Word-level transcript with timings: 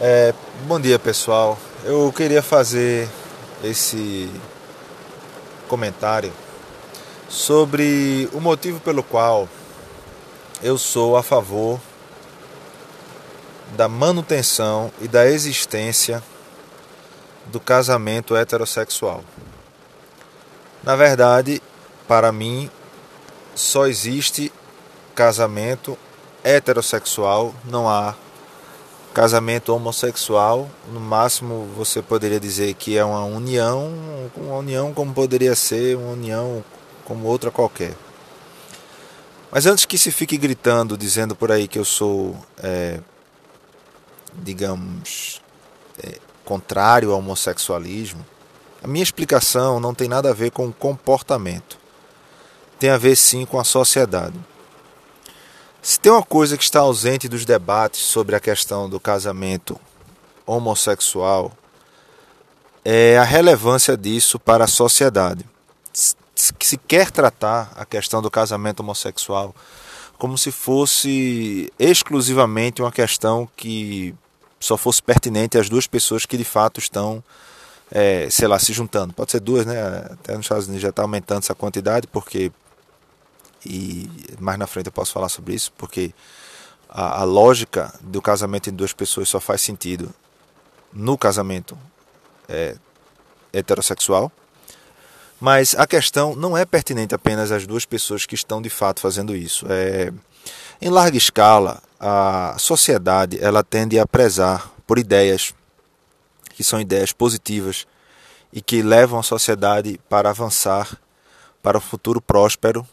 É, 0.00 0.34
bom 0.66 0.80
dia 0.80 0.98
pessoal. 0.98 1.56
Eu 1.84 2.12
queria 2.12 2.42
fazer 2.42 3.08
esse 3.62 4.28
comentário 5.68 6.32
sobre 7.28 8.28
o 8.32 8.40
motivo 8.40 8.80
pelo 8.80 9.04
qual 9.04 9.48
eu 10.60 10.76
sou 10.76 11.16
a 11.16 11.22
favor 11.22 11.80
da 13.76 13.86
manutenção 13.86 14.90
e 15.00 15.06
da 15.06 15.28
existência 15.28 16.20
do 17.46 17.60
casamento 17.60 18.34
heterossexual. 18.34 19.22
Na 20.82 20.96
verdade, 20.96 21.62
para 22.08 22.32
mim, 22.32 22.68
só 23.54 23.86
existe 23.86 24.52
casamento 25.14 25.96
heterossexual, 26.42 27.54
não 27.64 27.88
há 27.88 28.16
casamento 29.14 29.72
homossexual. 29.72 30.68
No 30.92 30.98
máximo, 30.98 31.66
você 31.76 32.02
poderia 32.02 32.40
dizer 32.40 32.74
que 32.74 32.98
é 32.98 33.04
uma 33.04 33.24
união, 33.24 33.90
uma 34.36 34.56
união 34.56 34.92
como 34.92 35.14
poderia 35.14 35.54
ser 35.54 35.96
uma 35.96 36.10
união 36.10 36.62
como 37.04 37.28
outra 37.28 37.50
qualquer. 37.50 37.94
Mas 39.50 39.66
antes 39.66 39.84
que 39.84 39.96
se 39.96 40.10
fique 40.10 40.36
gritando, 40.36 40.98
dizendo 40.98 41.36
por 41.36 41.52
aí 41.52 41.68
que 41.68 41.78
eu 41.78 41.84
sou, 41.84 42.36
é, 42.60 42.98
digamos, 44.34 45.40
é, 46.02 46.18
contrário 46.44 47.12
ao 47.12 47.18
homossexualismo, 47.18 48.26
a 48.82 48.88
minha 48.88 49.02
explicação 49.02 49.78
não 49.78 49.94
tem 49.94 50.08
nada 50.08 50.30
a 50.30 50.34
ver 50.34 50.50
com 50.50 50.66
o 50.66 50.72
comportamento. 50.72 51.78
Tem 52.80 52.90
a 52.90 52.98
ver 52.98 53.14
sim 53.14 53.46
com 53.46 53.60
a 53.60 53.64
sociedade. 53.64 54.34
Se 55.84 56.00
tem 56.00 56.10
uma 56.10 56.22
coisa 56.22 56.56
que 56.56 56.64
está 56.64 56.80
ausente 56.80 57.28
dos 57.28 57.44
debates 57.44 58.00
sobre 58.00 58.34
a 58.34 58.40
questão 58.40 58.88
do 58.88 58.98
casamento 58.98 59.78
homossexual, 60.46 61.52
é 62.82 63.18
a 63.18 63.22
relevância 63.22 63.94
disso 63.94 64.38
para 64.38 64.64
a 64.64 64.66
sociedade. 64.66 65.44
Se 65.92 66.78
quer 66.78 67.10
tratar 67.10 67.70
a 67.76 67.84
questão 67.84 68.22
do 68.22 68.30
casamento 68.30 68.80
homossexual 68.80 69.54
como 70.16 70.38
se 70.38 70.50
fosse 70.50 71.70
exclusivamente 71.78 72.80
uma 72.80 72.90
questão 72.90 73.46
que 73.54 74.14
só 74.58 74.78
fosse 74.78 75.02
pertinente 75.02 75.58
às 75.58 75.68
duas 75.68 75.86
pessoas 75.86 76.24
que 76.24 76.38
de 76.38 76.44
fato 76.44 76.80
estão, 76.80 77.22
é, 77.90 78.26
sei 78.30 78.48
lá, 78.48 78.58
se 78.58 78.72
juntando. 78.72 79.12
Pode 79.12 79.32
ser 79.32 79.40
duas, 79.40 79.66
né? 79.66 79.82
Até 80.10 80.34
nos 80.34 80.46
Estados 80.46 80.64
Unidos 80.64 80.80
já 80.80 80.88
está 80.88 81.02
aumentando 81.02 81.40
essa 81.40 81.54
quantidade, 81.54 82.06
porque 82.06 82.50
e 83.64 84.10
mais 84.38 84.58
na 84.58 84.66
frente 84.66 84.86
eu 84.86 84.92
posso 84.92 85.12
falar 85.12 85.28
sobre 85.28 85.54
isso, 85.54 85.72
porque 85.76 86.12
a, 86.88 87.20
a 87.20 87.24
lógica 87.24 87.92
do 88.00 88.22
casamento 88.22 88.70
em 88.70 88.72
duas 88.72 88.92
pessoas 88.92 89.28
só 89.28 89.40
faz 89.40 89.60
sentido 89.60 90.14
no 90.92 91.18
casamento 91.18 91.76
é, 92.48 92.76
heterossexual. 93.52 94.30
Mas 95.40 95.74
a 95.74 95.86
questão 95.86 96.34
não 96.36 96.56
é 96.56 96.64
pertinente 96.64 97.14
apenas 97.14 97.50
às 97.50 97.66
duas 97.66 97.84
pessoas 97.84 98.24
que 98.24 98.34
estão 98.34 98.62
de 98.62 98.70
fato 98.70 99.00
fazendo 99.00 99.34
isso. 99.34 99.66
É, 99.68 100.12
em 100.80 100.88
larga 100.88 101.18
escala, 101.18 101.82
a 101.98 102.54
sociedade 102.58 103.38
ela 103.42 103.62
tende 103.64 103.98
a 103.98 104.06
prezar 104.06 104.70
por 104.86 104.98
ideias 104.98 105.54
que 106.50 106.62
são 106.62 106.80
ideias 106.80 107.12
positivas 107.12 107.86
e 108.52 108.60
que 108.60 108.80
levam 108.82 109.18
a 109.18 109.22
sociedade 109.22 110.00
para 110.08 110.30
avançar 110.30 110.96
para 111.60 111.78
um 111.78 111.80
futuro 111.80 112.20
próspero 112.20 112.86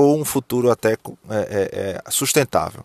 ou 0.00 0.18
um 0.18 0.24
futuro 0.24 0.70
até 0.70 0.92
é, 0.92 0.96
é, 1.28 2.02
é, 2.06 2.10
sustentável. 2.10 2.84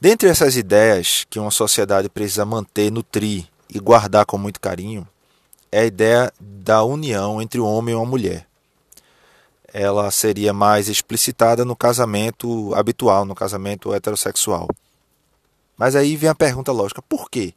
Dentre 0.00 0.28
essas 0.28 0.56
ideias 0.56 1.26
que 1.28 1.38
uma 1.38 1.50
sociedade 1.50 2.08
precisa 2.08 2.44
manter, 2.44 2.90
nutrir 2.90 3.46
e 3.68 3.78
guardar 3.78 4.24
com 4.24 4.38
muito 4.38 4.60
carinho, 4.60 5.06
é 5.70 5.80
a 5.80 5.84
ideia 5.84 6.32
da 6.40 6.82
união 6.82 7.40
entre 7.40 7.60
o 7.60 7.66
homem 7.66 7.92
e 7.92 7.96
uma 7.96 8.06
mulher. 8.06 8.46
Ela 9.72 10.10
seria 10.10 10.52
mais 10.52 10.88
explicitada 10.88 11.64
no 11.64 11.76
casamento 11.76 12.74
habitual, 12.74 13.24
no 13.24 13.34
casamento 13.34 13.94
heterossexual. 13.94 14.68
Mas 15.76 15.94
aí 15.94 16.16
vem 16.16 16.28
a 16.28 16.34
pergunta 16.34 16.72
lógica: 16.72 17.00
por 17.02 17.30
quê? 17.30 17.54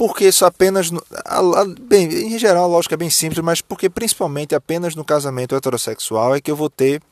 Porque 0.00 0.28
isso 0.28 0.46
apenas. 0.46 0.90
A, 1.26 1.40
a, 1.40 1.64
bem, 1.78 2.34
em 2.34 2.38
geral, 2.38 2.64
a 2.64 2.66
lógica 2.66 2.94
é 2.94 2.96
bem 2.96 3.10
simples, 3.10 3.44
mas 3.44 3.60
porque 3.60 3.90
principalmente 3.90 4.54
apenas 4.54 4.94
no 4.94 5.04
casamento 5.04 5.54
heterossexual 5.54 6.34
é 6.34 6.40
que 6.40 6.50
eu 6.50 6.56
vou 6.56 6.70
ter, 6.70 7.02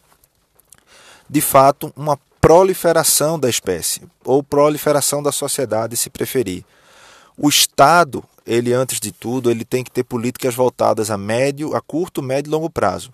de 1.28 1.40
fato, 1.40 1.92
uma 1.96 2.18
proliferação 2.40 3.38
da 3.38 3.50
espécie, 3.50 4.02
ou 4.24 4.42
proliferação 4.42 5.22
da 5.22 5.32
sociedade, 5.32 5.96
se 5.96 6.08
preferir. 6.08 6.64
O 7.36 7.48
Estado, 7.48 8.24
ele 8.46 8.72
antes 8.72 8.98
de 8.98 9.12
tudo, 9.12 9.50
ele 9.50 9.64
tem 9.64 9.84
que 9.84 9.90
ter 9.90 10.04
políticas 10.04 10.54
voltadas 10.54 11.10
a 11.10 11.18
médio, 11.18 11.76
a 11.76 11.80
curto, 11.80 12.22
médio 12.22 12.50
e 12.50 12.52
longo 12.52 12.70
prazo. 12.70 13.12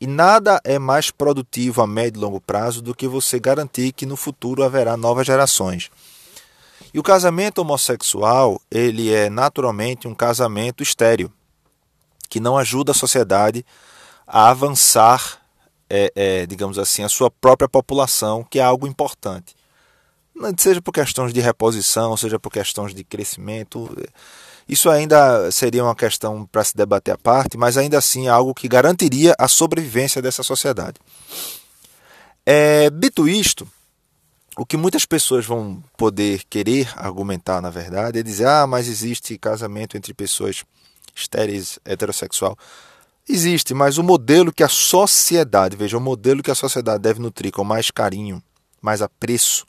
E 0.00 0.06
nada 0.06 0.60
é 0.64 0.78
mais 0.78 1.10
produtivo 1.10 1.80
a 1.80 1.86
médio 1.86 2.18
e 2.18 2.22
longo 2.22 2.40
prazo 2.40 2.82
do 2.82 2.94
que 2.94 3.06
você 3.06 3.38
garantir 3.38 3.92
que 3.92 4.04
no 4.04 4.16
futuro 4.16 4.62
haverá 4.62 4.96
novas 4.96 5.26
gerações. 5.26 5.90
E 6.92 6.98
o 6.98 7.02
casamento 7.02 7.58
homossexual, 7.58 8.60
ele 8.70 9.12
é 9.12 9.30
naturalmente 9.30 10.06
um 10.06 10.14
casamento 10.14 10.82
estéreo, 10.82 11.32
que 12.28 12.40
não 12.40 12.58
ajuda 12.58 12.92
a 12.92 12.94
sociedade 12.94 13.64
a 14.26 14.50
avançar, 14.50 15.40
é, 15.88 16.12
é, 16.14 16.46
digamos 16.46 16.78
assim, 16.78 17.02
a 17.02 17.08
sua 17.08 17.30
própria 17.30 17.68
população, 17.68 18.44
que 18.44 18.58
é 18.58 18.62
algo 18.62 18.86
importante. 18.86 19.54
Seja 20.58 20.82
por 20.82 20.92
questões 20.92 21.32
de 21.32 21.40
reposição, 21.40 22.16
seja 22.16 22.38
por 22.38 22.50
questões 22.50 22.92
de 22.94 23.04
crescimento. 23.04 23.88
Isso 24.68 24.90
ainda 24.90 25.50
seria 25.52 25.84
uma 25.84 25.94
questão 25.94 26.46
para 26.46 26.64
se 26.64 26.76
debater 26.76 27.14
à 27.14 27.18
parte, 27.18 27.56
mas 27.56 27.76
ainda 27.76 27.98
assim 27.98 28.26
é 28.26 28.30
algo 28.30 28.54
que 28.54 28.66
garantiria 28.66 29.34
a 29.38 29.46
sobrevivência 29.46 30.20
dessa 30.20 30.42
sociedade. 30.42 30.96
É, 32.44 32.90
dito 32.90 33.28
isto, 33.28 33.66
o 34.56 34.66
que 34.66 34.76
muitas 34.76 35.04
pessoas 35.04 35.46
vão 35.46 35.82
poder 35.96 36.42
querer 36.50 36.92
argumentar, 36.96 37.60
na 37.60 37.70
verdade, 37.70 38.18
é 38.18 38.22
dizer: 38.22 38.46
ah, 38.46 38.66
mas 38.66 38.88
existe 38.88 39.38
casamento 39.38 39.96
entre 39.96 40.12
pessoas 40.12 40.64
estéreis, 41.14 41.78
heterossexual. 41.84 42.56
Existe, 43.26 43.72
mas 43.72 43.96
o 43.96 44.02
modelo 44.02 44.52
que 44.52 44.62
a 44.62 44.68
sociedade, 44.68 45.76
veja, 45.76 45.96
o 45.96 46.00
modelo 46.00 46.42
que 46.42 46.50
a 46.50 46.54
sociedade 46.54 47.02
deve 47.02 47.20
nutrir 47.20 47.50
com 47.50 47.64
mais 47.64 47.90
carinho, 47.90 48.42
mais 48.82 49.00
apreço, 49.00 49.66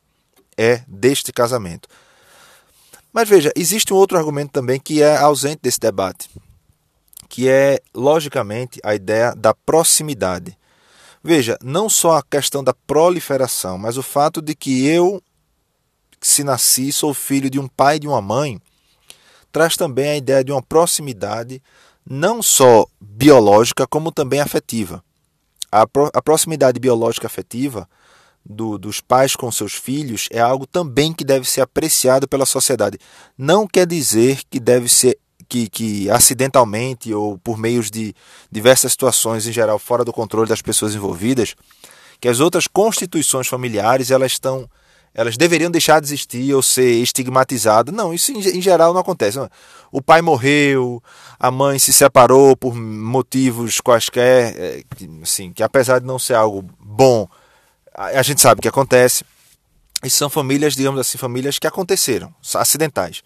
é 0.57 0.83
deste 0.87 1.31
casamento. 1.31 1.87
Mas 3.13 3.29
veja, 3.29 3.53
existe 3.55 3.93
um 3.93 3.95
outro 3.95 4.17
argumento 4.17 4.51
também 4.51 4.77
que 4.77 5.01
é 5.01 5.15
ausente 5.15 5.59
desse 5.61 5.79
debate, 5.79 6.29
que 7.29 7.47
é, 7.47 7.79
logicamente, 7.93 8.79
a 8.83 8.93
ideia 8.93 9.33
da 9.33 9.53
proximidade. 9.53 10.57
Veja, 11.23 11.57
não 11.63 11.89
só 11.89 12.17
a 12.17 12.23
questão 12.23 12.61
da 12.61 12.73
proliferação, 12.73 13.77
mas 13.77 13.95
o 13.95 14.03
fato 14.03 14.41
de 14.41 14.53
que 14.53 14.85
eu, 14.85 15.23
se 16.19 16.43
nasci, 16.43 16.91
sou 16.91 17.13
filho 17.13 17.49
de 17.49 17.57
um 17.57 17.69
pai 17.69 17.95
e 17.95 17.99
de 17.99 18.07
uma 18.07 18.21
mãe, 18.21 18.61
traz 19.49 19.77
também 19.77 20.09
a 20.09 20.17
ideia 20.17 20.43
de 20.43 20.51
uma 20.51 20.61
proximidade 20.61 21.63
não 22.09 22.41
só 22.41 22.85
biológica, 22.99 23.87
como 23.87 24.11
também 24.11 24.39
afetiva. 24.39 25.03
A, 25.71 25.87
pro, 25.87 26.09
a 26.13 26.21
proximidade 26.21 26.79
biológica 26.79 27.27
afetiva 27.27 27.89
do, 28.45 28.77
dos 28.77 29.01
pais 29.01 29.35
com 29.35 29.51
seus 29.51 29.73
filhos 29.73 30.27
é 30.31 30.39
algo 30.39 30.67
também 30.67 31.11
que 31.11 31.25
deve 31.25 31.49
ser 31.49 31.61
apreciado 31.61 32.27
pela 32.27 32.45
sociedade. 32.45 32.99
Não 33.37 33.67
quer 33.67 33.87
dizer 33.87 34.41
que 34.49 34.59
deve 34.59 34.87
ser 34.87 35.17
que, 35.49 35.67
que 35.67 36.09
acidentalmente 36.09 37.13
ou 37.13 37.37
por 37.37 37.57
meios 37.57 37.89
de 37.89 38.13
diversas 38.51 38.91
situações 38.91 39.47
em 39.47 39.51
geral 39.51 39.79
fora 39.79 40.05
do 40.05 40.13
controle 40.13 40.47
das 40.47 40.61
pessoas 40.61 40.95
envolvidas, 40.95 41.55
que 42.19 42.27
as 42.27 42.39
outras 42.39 42.67
constituições 42.67 43.47
familiares 43.47 44.11
elas 44.11 44.33
estão 44.33 44.69
elas 45.15 45.37
deveriam 45.37 45.71
deixar 45.71 46.01
de 46.01 46.07
existir 46.07 46.53
ou 46.53 46.61
ser 46.61 47.01
estigmatizadas. 47.01 47.95
Não, 47.95 48.13
isso 48.13 48.31
em, 48.33 48.61
geral 48.61 48.93
não 48.93 48.99
acontece. 48.99 49.39
O 49.91 50.01
pai 50.01 50.21
morreu, 50.21 51.01
a 51.39 51.49
mãe 51.49 51.79
se 51.79 51.93
separou 51.93 52.55
por 52.55 52.75
motivos 52.75 53.79
quaisquer, 53.79 54.53
é, 54.57 54.83
assim, 55.23 55.53
que 55.53 55.63
apesar 55.63 55.99
de 55.99 56.05
não 56.05 56.19
ser 56.19 56.33
algo 56.33 56.63
bom, 56.79 57.27
a 57.93 58.21
gente 58.21 58.41
sabe 58.41 58.61
que 58.61 58.67
acontece. 58.67 59.23
E 60.03 60.09
são 60.09 60.29
famílias, 60.29 60.75
digamos 60.75 60.99
assim, 60.99 61.17
famílias 61.17 61.57
que 61.57 61.65
aconteceram, 61.65 62.31
acidentais 62.53 63.23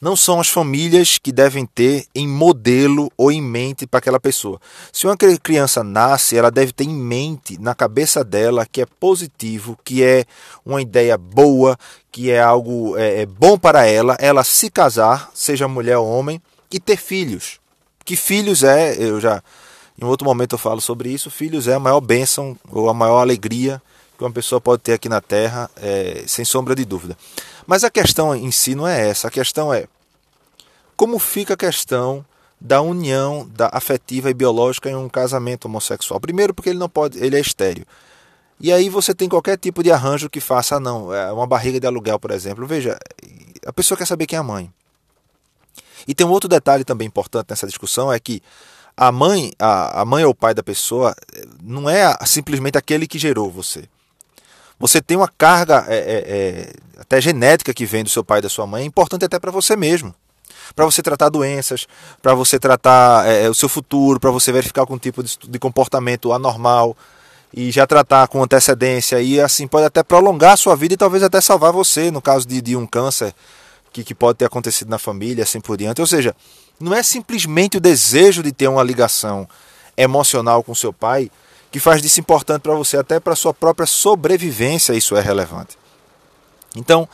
não 0.00 0.16
são 0.16 0.40
as 0.40 0.48
famílias 0.48 1.18
que 1.18 1.32
devem 1.32 1.66
ter 1.66 2.06
em 2.14 2.26
modelo 2.26 3.10
ou 3.16 3.32
em 3.32 3.42
mente 3.42 3.86
para 3.86 3.98
aquela 3.98 4.20
pessoa. 4.20 4.60
Se 4.92 5.06
uma 5.06 5.16
criança 5.16 5.82
nasce, 5.82 6.36
ela 6.36 6.50
deve 6.50 6.72
ter 6.72 6.84
em 6.84 6.94
mente, 6.94 7.60
na 7.60 7.74
cabeça 7.74 8.22
dela, 8.22 8.66
que 8.66 8.80
é 8.80 8.86
positivo, 8.86 9.78
que 9.84 10.02
é 10.02 10.24
uma 10.64 10.80
ideia 10.80 11.18
boa, 11.18 11.76
que 12.12 12.30
é 12.30 12.40
algo 12.40 12.96
é, 12.96 13.22
é 13.22 13.26
bom 13.26 13.58
para 13.58 13.86
ela, 13.86 14.16
ela 14.20 14.44
se 14.44 14.70
casar, 14.70 15.30
seja 15.34 15.68
mulher 15.68 15.98
ou 15.98 16.08
homem, 16.08 16.40
e 16.70 16.78
ter 16.78 16.96
filhos. 16.96 17.58
Que 18.04 18.16
filhos 18.16 18.62
é, 18.62 18.96
eu 18.96 19.20
já 19.20 19.42
em 20.00 20.04
outro 20.04 20.24
momento 20.24 20.54
eu 20.54 20.58
falo 20.58 20.80
sobre 20.80 21.10
isso, 21.10 21.28
filhos 21.28 21.66
é 21.66 21.74
a 21.74 21.80
maior 21.80 22.00
bênção 22.00 22.56
ou 22.70 22.88
a 22.88 22.94
maior 22.94 23.20
alegria 23.20 23.82
que 24.18 24.24
uma 24.24 24.32
pessoa 24.32 24.60
pode 24.60 24.82
ter 24.82 24.94
aqui 24.94 25.08
na 25.08 25.20
Terra, 25.20 25.70
é, 25.76 26.24
sem 26.26 26.44
sombra 26.44 26.74
de 26.74 26.84
dúvida. 26.84 27.16
Mas 27.68 27.84
a 27.84 27.90
questão 27.90 28.34
em 28.34 28.50
si 28.50 28.74
não 28.74 28.88
é 28.88 29.10
essa. 29.10 29.28
A 29.28 29.30
questão 29.30 29.70
é 29.70 29.86
como 30.96 31.18
fica 31.18 31.52
a 31.52 31.56
questão 31.56 32.24
da 32.58 32.80
união 32.80 33.46
da 33.54 33.68
afetiva 33.70 34.30
e 34.30 34.34
biológica 34.34 34.88
em 34.88 34.96
um 34.96 35.06
casamento 35.06 35.66
homossexual. 35.66 36.18
Primeiro, 36.18 36.54
porque 36.54 36.70
ele 36.70 36.78
não 36.78 36.88
pode, 36.88 37.22
ele 37.22 37.36
é 37.36 37.40
estéreo. 37.40 37.84
E 38.58 38.72
aí 38.72 38.88
você 38.88 39.14
tem 39.14 39.28
qualquer 39.28 39.58
tipo 39.58 39.82
de 39.82 39.92
arranjo 39.92 40.30
que 40.30 40.40
faça, 40.40 40.76
ah, 40.76 40.80
não, 40.80 41.12
é 41.12 41.30
uma 41.30 41.46
barriga 41.46 41.78
de 41.78 41.86
aluguel, 41.86 42.18
por 42.18 42.30
exemplo. 42.30 42.66
Veja, 42.66 42.98
a 43.66 43.72
pessoa 43.72 43.98
quer 43.98 44.06
saber 44.06 44.26
quem 44.26 44.38
é 44.38 44.40
a 44.40 44.42
mãe. 44.42 44.72
E 46.06 46.14
tem 46.14 46.26
um 46.26 46.30
outro 46.30 46.48
detalhe 46.48 46.84
também 46.84 47.06
importante 47.06 47.50
nessa 47.50 47.66
discussão, 47.66 48.10
é 48.10 48.18
que 48.18 48.42
a 48.96 49.12
mãe, 49.12 49.52
a, 49.58 50.00
a 50.00 50.04
mãe 50.06 50.24
ou 50.24 50.30
o 50.30 50.34
pai 50.34 50.54
da 50.54 50.62
pessoa 50.62 51.14
não 51.62 51.88
é 51.88 52.16
simplesmente 52.24 52.78
aquele 52.78 53.06
que 53.06 53.18
gerou 53.18 53.50
você. 53.50 53.84
Você 54.78 55.00
tem 55.00 55.16
uma 55.16 55.28
carga 55.28 55.84
é, 55.88 55.96
é, 55.96 56.24
é, 56.28 56.72
até 56.98 57.20
genética 57.20 57.74
que 57.74 57.84
vem 57.84 58.04
do 58.04 58.10
seu 58.10 58.22
pai 58.22 58.38
e 58.38 58.42
da 58.42 58.48
sua 58.48 58.66
mãe, 58.66 58.82
é 58.82 58.86
importante 58.86 59.24
até 59.24 59.38
para 59.38 59.50
você 59.50 59.76
mesmo. 59.76 60.14
Para 60.74 60.84
você 60.84 61.02
tratar 61.02 61.28
doenças, 61.30 61.86
para 62.22 62.34
você 62.34 62.58
tratar 62.58 63.26
é, 63.26 63.48
o 63.48 63.54
seu 63.54 63.68
futuro, 63.68 64.20
para 64.20 64.30
você 64.30 64.52
verificar 64.52 64.82
algum 64.82 64.98
tipo 64.98 65.22
de, 65.22 65.38
de 65.42 65.58
comportamento 65.58 66.32
anormal 66.32 66.96
e 67.52 67.70
já 67.70 67.86
tratar 67.86 68.28
com 68.28 68.42
antecedência 68.42 69.20
e 69.20 69.40
assim 69.40 69.66
pode 69.66 69.86
até 69.86 70.02
prolongar 70.02 70.52
a 70.52 70.56
sua 70.56 70.76
vida 70.76 70.94
e 70.94 70.96
talvez 70.96 71.22
até 71.22 71.40
salvar 71.40 71.72
você 71.72 72.10
no 72.10 72.20
caso 72.20 72.46
de, 72.46 72.60
de 72.60 72.76
um 72.76 72.86
câncer 72.86 73.34
que, 73.92 74.04
que 74.04 74.14
pode 74.14 74.38
ter 74.38 74.44
acontecido 74.44 74.88
na 74.88 74.98
família, 74.98 75.44
assim 75.44 75.60
por 75.60 75.76
diante. 75.76 76.00
Ou 76.00 76.06
seja, 76.06 76.36
não 76.78 76.94
é 76.94 77.02
simplesmente 77.02 77.78
o 77.78 77.80
desejo 77.80 78.42
de 78.42 78.52
ter 78.52 78.68
uma 78.68 78.82
ligação 78.82 79.48
emocional 79.96 80.62
com 80.62 80.74
seu 80.74 80.92
pai 80.92 81.30
que 81.70 81.78
faz 81.78 82.00
disso 82.00 82.20
importante 82.20 82.62
para 82.62 82.74
você, 82.74 82.96
até 82.96 83.20
para 83.20 83.36
sua 83.36 83.52
própria 83.52 83.86
sobrevivência 83.86 84.92
isso 84.94 85.16
é 85.16 85.20
relevante. 85.20 85.76
Então, 86.76 87.08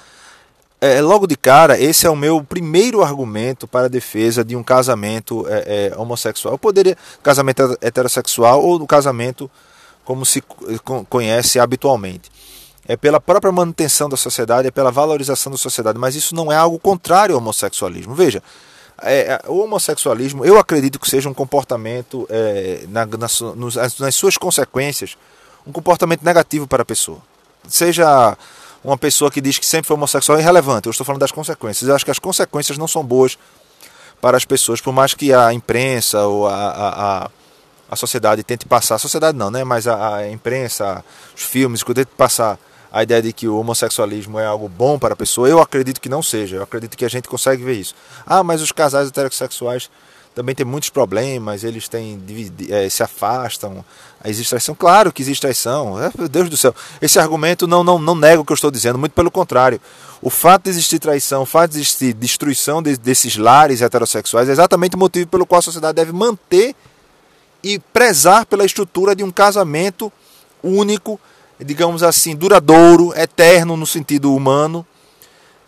é, 0.81 1.01
logo 1.01 1.27
de 1.27 1.37
cara, 1.37 1.81
esse 1.81 2.07
é 2.07 2.11
o 2.11 2.17
meu 2.17 2.45
primeiro 2.45 3.03
argumento 3.03 3.67
para 3.67 3.87
a 3.87 3.89
defesa 3.89 4.45
de 4.45 4.55
um 4.55 4.63
casamento 4.63 5.47
é, 5.49 5.91
é, 5.93 5.99
homossexual. 5.99 6.55
Eu 6.55 6.59
poderia 6.59 6.97
casamento 7.23 7.77
heterossexual 7.81 8.63
ou 8.63 8.79
do 8.79 8.87
casamento 8.87 9.51
como 10.05 10.27
se 10.27 10.43
conhece 11.09 11.59
habitualmente. 11.59 12.31
É 12.87 12.97
pela 12.97 13.19
própria 13.19 13.51
manutenção 13.51 14.11
da 14.11 14.17
sociedade, 14.17 14.69
é 14.69 14.71
pela 14.71 14.91
valorização 14.91 15.51
da 15.51 15.57
sociedade, 15.57 15.99
mas 15.99 16.15
isso 16.15 16.35
não 16.35 16.53
é 16.53 16.57
algo 16.57 16.79
contrário 16.79 17.35
ao 17.35 17.41
homossexualismo. 17.41 18.15
Veja, 18.15 18.43
é, 19.05 19.33
é 19.33 19.41
o 19.49 19.59
homossexualismo, 19.59 20.45
eu 20.45 20.59
acredito 20.59 20.99
que 20.99 21.09
seja 21.09 21.29
um 21.29 21.35
comportamento, 21.35 22.27
é, 22.31 22.85
na, 22.89 23.07
na, 23.07 23.29
nas, 23.57 23.99
nas 23.99 24.15
suas 24.15 24.37
consequências, 24.37 25.17
um 25.67 25.73
comportamento 25.73 26.23
negativo 26.25 26.67
para 26.67 26.83
a 26.83 26.85
pessoa. 26.85 27.19
Seja 27.69 28.37
uma 28.83 28.99
pessoa 28.99 29.31
que 29.31 29.41
diz 29.41 29.59
que 29.59 29.65
sempre 29.65 29.89
foi 29.89 29.97
homossexual 29.97 30.37
é 30.39 30.43
irrelevante. 30.43 30.87
Eu 30.87 30.91
estou 30.91 31.07
falando 31.07 31.21
das 31.21 31.33
consequências. 31.33 31.89
Eu 31.89 31.95
acho 31.95 32.05
que 32.05 32.11
as 32.11 32.19
consequências 32.19 32.77
não 32.77 32.87
são 32.87 33.03
boas 33.03 33.39
para 34.21 34.37
as 34.37 34.45
pessoas, 34.45 34.81
por 34.81 34.93
mais 34.93 35.15
que 35.15 35.33
a 35.33 35.53
imprensa 35.53 36.27
ou 36.27 36.47
a, 36.47 36.55
a, 36.55 37.25
a 37.25 37.31
a 37.89 37.97
sociedade 37.97 38.43
tente 38.43 38.67
passar, 38.67 38.97
a 38.97 38.99
sociedade 38.99 39.37
não, 39.37 39.51
né? 39.51 39.65
Mas 39.65 39.87
a, 39.87 40.17
a 40.17 40.31
imprensa, 40.31 41.05
os 41.37 41.43
filmes, 41.43 41.83
que 41.83 41.95
tente 41.95 42.11
passar 42.17 42.59
a 42.95 43.03
ideia 43.03 43.21
de 43.21 43.33
que 43.33 43.49
o 43.49 43.59
homossexualismo 43.59 44.39
é 44.39 44.47
algo 44.47 44.69
bom 44.69 45.01
para 45.01 45.15
a 45.15 45.17
pessoa, 45.17 45.49
eu 45.49 45.61
acredito 45.61 46.01
que 46.01 46.09
não 46.09 46.23
seja. 46.23 46.55
Eu 46.55 46.63
acredito 46.63 46.97
que 46.97 47.05
a 47.05 47.09
gente 47.09 47.27
consegue 47.27 47.65
ver 47.65 47.73
isso. 47.73 47.93
Ah, 48.25 48.45
mas 48.45 48.63
os 48.63 48.71
casais 48.71 49.09
heterossexuais 49.09 49.91
também 50.33 50.55
têm 50.55 50.65
muitos 50.65 50.91
problemas, 50.91 51.65
eles 51.65 51.89
têm, 51.89 52.23
é, 52.71 52.89
se 52.89 53.03
afastam, 53.03 53.85
existe 54.25 54.51
traição. 54.51 54.77
Claro 54.77 55.13
que 55.13 55.23
existe 55.23 55.41
traição. 55.41 56.01
É, 56.01 56.09
meu 56.17 56.29
Deus 56.29 56.49
do 56.49 56.57
céu. 56.57 56.73
Esse 57.03 57.19
argumento 57.19 57.67
não, 57.67 57.83
não, 57.83 57.99
não 57.99 58.15
nega 58.15 58.41
o 58.41 58.45
que 58.45 58.53
eu 58.53 58.55
estou 58.55 58.71
dizendo, 58.71 58.97
muito 58.97 59.13
pelo 59.13 59.31
contrário. 59.31 59.81
O 60.23 60.31
fato 60.31 60.63
de 60.63 60.71
existir 60.71 61.01
traição, 61.01 61.43
o 61.43 61.47
fato 61.47 61.73
de 61.73 61.79
existir 61.79 62.13
destruição 62.13 62.81
de, 62.81 62.97
desses 62.97 63.37
lares 63.37 63.83
heterossexuais 63.83 64.49
é 64.49 64.53
exatamente 64.53 64.95
o 64.95 64.99
motivo 65.01 65.27
pelo 65.27 65.45
qual 65.45 65.59
a 65.59 65.63
sociedade 65.63 65.97
deve 65.97 66.13
manter 66.13 66.77
e 67.61 67.77
prezar 67.77 68.47
pela 68.47 68.65
estrutura 68.65 69.17
de 69.17 69.25
um 69.25 69.33
casamento 69.33 70.13
único, 70.63 71.19
digamos 71.61 72.03
assim, 72.03 72.35
duradouro, 72.35 73.13
eterno 73.17 73.77
no 73.77 73.87
sentido 73.87 74.35
humano 74.35 74.87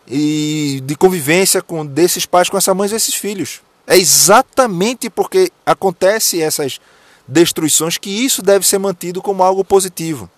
e 0.08 0.80
de 0.84 0.94
convivência 0.94 1.60
com 1.60 1.84
desses 1.84 2.26
pais 2.26 2.48
com 2.48 2.56
essas 2.56 2.74
mães 2.76 2.92
e 2.92 2.96
esses 2.96 3.14
filhos. 3.14 3.60
É 3.86 3.96
exatamente 3.96 5.08
porque 5.08 5.50
acontece 5.64 6.42
essas 6.42 6.80
destruições 7.26 7.98
que 7.98 8.10
isso 8.10 8.42
deve 8.42 8.66
ser 8.66 8.78
mantido 8.78 9.20
como 9.20 9.42
algo 9.42 9.64
positivo. 9.64 10.30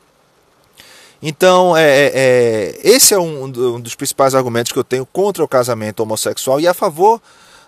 Então, 1.20 1.76
é, 1.76 1.82
é, 1.82 2.12
é 2.14 2.80
esse 2.82 3.12
é 3.12 3.18
um, 3.18 3.44
um 3.44 3.80
dos 3.80 3.94
principais 3.94 4.34
argumentos 4.34 4.72
que 4.72 4.78
eu 4.78 4.84
tenho 4.84 5.04
contra 5.04 5.42
o 5.42 5.48
casamento 5.48 6.00
homossexual 6.00 6.60
e 6.60 6.68
a 6.68 6.74
favor 6.74 7.20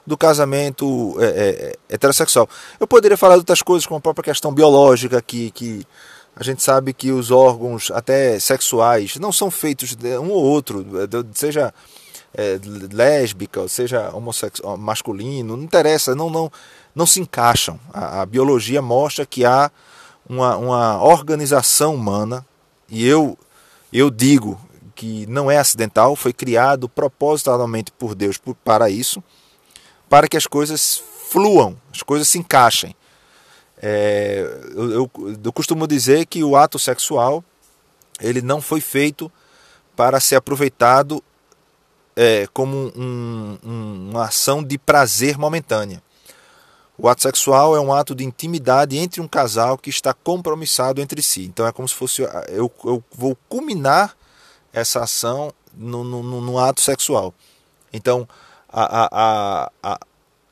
do 0.07 0.17
casamento 0.17 1.17
é, 1.21 1.75
é, 1.89 1.95
heterossexual. 1.95 2.49
Eu 2.79 2.87
poderia 2.87 3.17
falar 3.17 3.35
de 3.35 3.41
outras 3.41 3.63
coisas, 3.63 3.87
como 3.87 3.99
a 3.99 4.01
própria 4.01 4.25
questão 4.25 4.53
biológica, 4.53 5.21
que, 5.21 5.51
que 5.51 5.87
a 6.35 6.43
gente 6.43 6.63
sabe 6.63 6.93
que 6.93 7.11
os 7.11 7.31
órgãos, 7.31 7.91
até 7.91 8.39
sexuais, 8.39 9.17
não 9.17 9.33
são 9.33 9.51
feitos 9.51 9.95
de 9.95 10.19
um 10.19 10.31
ou 10.31 10.43
outro, 10.43 10.85
seja 11.35 11.75
é, 12.35 12.59
lésbica, 12.93 13.67
seja 13.69 14.11
homossexual, 14.15 14.77
masculino, 14.77 15.57
não 15.57 15.65
interessa, 15.65 16.15
não, 16.15 16.31
não, 16.31 16.51
não 16.95 17.07
se 17.07 17.21
encaixam. 17.21 17.79
A, 17.93 18.23
a 18.23 18.27
biologia 18.27 18.81
mostra 18.81 19.27
que 19.27 19.45
há 19.45 19.71
uma, 20.29 20.57
uma 20.57 21.03
organização 21.03 21.95
humana, 21.95 22.47
e 22.89 23.07
eu, 23.07 23.37
eu 23.93 24.11
digo 24.11 24.61
que 24.95 25.27
não 25.27 25.51
é 25.51 25.59
acidental, 25.59 26.15
foi 26.15 26.33
criado 26.33 26.89
propositalmente 26.89 27.91
por 27.93 28.15
Deus 28.15 28.39
para 28.65 28.89
isso 28.89 29.23
para 30.11 30.27
que 30.27 30.37
as 30.37 30.47
coisas 30.47 31.01
fluam, 31.31 31.77
as 31.95 32.03
coisas 32.03 32.29
se 32.29 32.37
encaixem. 32.37 32.97
É, 33.83 34.41
eu, 34.75 34.91
eu, 34.91 35.11
eu, 35.43 35.53
costumo 35.53 35.87
dizer 35.87 36.27
que 36.27 36.45
o 36.45 36.55
ato 36.55 36.79
sexual 36.79 37.43
ele 38.21 38.43
não 38.43 38.61
foi 38.61 38.81
feito 38.81 39.33
para 39.97 40.21
ser 40.21 40.37
aproveitado 40.37 41.25
é, 42.15 42.47
como 42.53 42.93
um, 42.95 43.59
um, 43.65 44.11
uma 44.11 44.25
ação 44.25 44.63
de 44.63 44.77
prazer 44.77 45.39
momentânea. 45.39 46.03
O 46.99 47.09
ato 47.09 47.23
sexual 47.23 47.75
é 47.75 47.81
um 47.81 47.95
ato 47.95 48.15
de 48.15 48.23
intimidade 48.23 48.99
entre 48.99 49.23
um 49.23 49.29
casal 49.29 49.79
que 49.79 49.89
está 49.89 50.13
compromissado 50.13 51.01
entre 51.01 51.23
si. 51.23 51.45
Então 51.47 51.67
é 51.67 51.73
como 51.73 51.89
se 51.89 51.95
fosse 51.95 52.21
eu, 52.49 52.71
eu 52.85 53.03
vou 53.17 53.35
culminar 53.49 54.15
essa 54.71 55.03
ação 55.03 55.51
no, 55.73 56.05
no, 56.05 56.23
no 56.23 56.59
ato 56.59 56.83
sexual. 56.83 57.33
Então 57.91 58.29
a, 58.69 59.09
a, 59.11 59.73
a, 59.83 60.01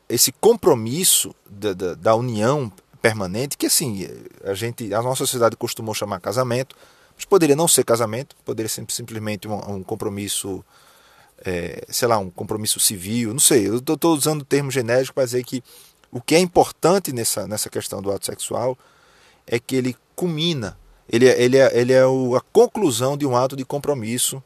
esse 0.09 0.31
compromisso 0.31 1.35
da, 1.47 1.73
da, 1.73 1.93
da, 1.93 2.15
união 2.15 2.71
permanente, 3.01 3.57
que 3.57 3.65
assim, 3.65 4.07
a 4.43 4.53
gente, 4.53 4.93
a 4.93 5.01
nossa 5.01 5.19
sociedade 5.25 5.55
costumou 5.55 5.93
chamar 5.93 6.19
casamento, 6.19 6.75
mas 7.15 7.25
poderia 7.25 7.55
não 7.55 7.67
ser 7.67 7.83
casamento, 7.83 8.35
poderia 8.45 8.69
ser 8.69 8.85
simplesmente 8.89 9.47
um, 9.47 9.75
um 9.75 9.83
compromisso, 9.83 10.63
é, 11.45 11.83
sei 11.89 12.07
lá, 12.07 12.17
um 12.17 12.29
compromisso 12.29 12.79
civil, 12.79 13.31
não 13.31 13.39
sei, 13.39 13.67
eu 13.67 13.77
estou 13.77 14.13
usando 14.13 14.41
o 14.41 14.45
termo 14.45 14.71
genérico 14.71 15.13
para 15.13 15.25
dizer 15.25 15.43
que 15.43 15.63
o 16.11 16.19
que 16.19 16.35
é 16.35 16.39
importante 16.39 17.13
nessa, 17.13 17.47
nessa 17.47 17.69
questão 17.69 18.01
do 18.01 18.11
ato 18.11 18.25
sexual 18.25 18.77
é 19.45 19.59
que 19.59 19.75
ele 19.75 19.95
culmina, 20.15 20.77
ele, 21.07 21.27
é, 21.27 21.41
ele 21.41 21.57
é, 21.57 21.79
ele 21.79 21.93
é 21.93 22.05
o, 22.05 22.35
a 22.35 22.41
conclusão 22.41 23.17
de 23.17 23.25
um 23.25 23.35
ato 23.35 23.55
de 23.55 23.65
compromisso 23.65 24.43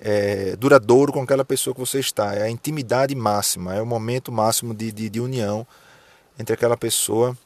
é, 0.00 0.56
duradouro 0.56 1.12
com 1.12 1.22
aquela 1.22 1.44
pessoa 1.44 1.74
que 1.74 1.80
você 1.80 1.98
está. 1.98 2.34
É 2.34 2.42
a 2.42 2.50
intimidade 2.50 3.14
máxima, 3.14 3.74
é 3.74 3.82
o 3.82 3.86
momento 3.86 4.30
máximo 4.30 4.74
de, 4.74 4.92
de, 4.92 5.08
de 5.08 5.20
união 5.20 5.66
entre 6.38 6.54
aquela 6.54 6.76
pessoa, 6.76 7.36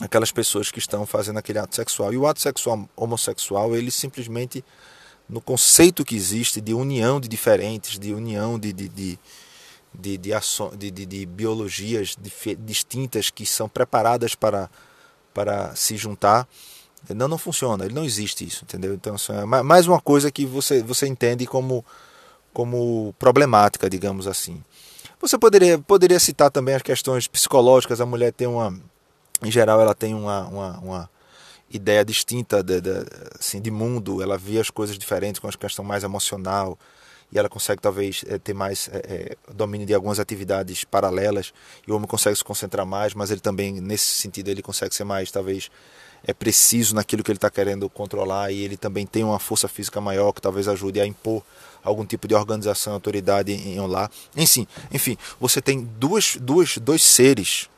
aquelas 0.00 0.32
pessoas 0.32 0.70
que 0.70 0.78
estão 0.78 1.06
fazendo 1.06 1.38
aquele 1.38 1.58
ato 1.58 1.74
sexual. 1.74 2.12
E 2.12 2.16
o 2.16 2.26
ato 2.26 2.40
sexual 2.40 2.88
homossexual, 2.96 3.76
ele 3.76 3.90
simplesmente, 3.90 4.64
no 5.28 5.40
conceito 5.40 6.04
que 6.04 6.16
existe 6.16 6.60
de 6.60 6.74
união 6.74 7.20
de 7.20 7.28
diferentes, 7.28 7.98
de 7.98 8.12
união 8.12 8.58
de, 8.58 8.72
de, 8.72 8.88
de 8.88 9.18
de, 9.96 10.18
de, 10.18 10.32
de, 10.76 10.90
de, 10.90 11.06
de 11.06 11.26
biologias 11.26 12.16
distintas 12.58 13.30
que 13.30 13.46
são 13.46 13.68
preparadas 13.68 14.34
para, 14.34 14.68
para 15.32 15.74
se 15.76 15.96
juntar. 15.96 16.48
Não, 17.14 17.28
não 17.28 17.38
funciona, 17.38 17.84
ele 17.84 17.94
não 17.94 18.04
existe 18.04 18.46
isso, 18.46 18.64
entendeu? 18.64 18.94
Então, 18.94 19.14
assim, 19.14 19.32
é 19.32 19.44
mais 19.44 19.86
uma 19.86 20.00
coisa 20.00 20.30
que 20.30 20.46
você, 20.46 20.82
você 20.82 21.06
entende 21.06 21.46
como, 21.46 21.84
como 22.52 23.14
problemática, 23.18 23.90
digamos 23.90 24.26
assim. 24.26 24.62
Você 25.20 25.38
poderia, 25.38 25.78
poderia 25.78 26.18
citar 26.18 26.50
também 26.50 26.74
as 26.74 26.82
questões 26.82 27.28
psicológicas, 27.28 28.00
a 28.00 28.06
mulher 28.06 28.32
tem 28.32 28.46
uma, 28.46 28.76
em 29.42 29.50
geral, 29.50 29.80
ela 29.80 29.94
tem 29.94 30.14
uma, 30.14 30.46
uma, 30.46 30.78
uma 30.78 31.10
ideia 31.70 32.04
distinta 32.04 32.62
de, 32.62 32.80
de, 32.80 32.90
assim, 33.38 33.60
de 33.60 33.70
mundo, 33.70 34.22
ela 34.22 34.38
vê 34.38 34.58
as 34.58 34.70
coisas 34.70 34.98
diferentes 34.98 35.38
com 35.38 35.48
a 35.48 35.52
questão 35.52 35.84
mais 35.84 36.04
emocional, 36.04 36.78
e 37.32 37.38
ela 37.38 37.48
consegue 37.48 37.82
talvez 37.82 38.24
é, 38.28 38.38
ter 38.38 38.54
mais 38.54 38.88
é, 38.92 39.36
domínio 39.52 39.86
de 39.86 39.92
algumas 39.92 40.20
atividades 40.20 40.84
paralelas. 40.84 41.52
E 41.86 41.90
o 41.90 41.96
homem 41.96 42.06
consegue 42.06 42.36
se 42.36 42.44
concentrar 42.44 42.86
mais 42.86 43.12
mas 43.12 43.30
ele 43.30 43.40
também 43.40 43.80
nesse 43.80 44.06
sentido 44.06 44.48
ele 44.48 44.62
consegue 44.62 44.94
ser 44.94 45.02
mais 45.02 45.32
talvez 45.32 45.68
é 46.26 46.32
preciso 46.32 46.94
naquilo 46.94 47.22
que 47.22 47.30
ele 47.30 47.36
está 47.36 47.50
querendo 47.50 47.88
controlar. 47.90 48.52
E 48.52 48.62
ele 48.62 48.76
também 48.76 49.04
tem 49.04 49.24
uma 49.24 49.38
força 49.38 49.66
física 49.66 50.00
maior 50.00 50.32
que 50.32 50.40
talvez 50.40 50.68
ajude 50.68 51.00
a 51.00 51.06
impor 51.06 51.42
algum 51.82 52.06
tipo 52.06 52.26
de 52.26 52.34
organização, 52.34 52.94
autoridade 52.94 53.52
em 53.52 53.78
um 53.80 53.86
lar. 53.86 54.10
Enfim, 54.36 54.66
enfim, 54.90 55.18
você 55.38 55.60
tem 55.60 55.84
duas, 55.84 56.36
duas, 56.36 56.78
dois 56.78 57.02
seres 57.02 57.68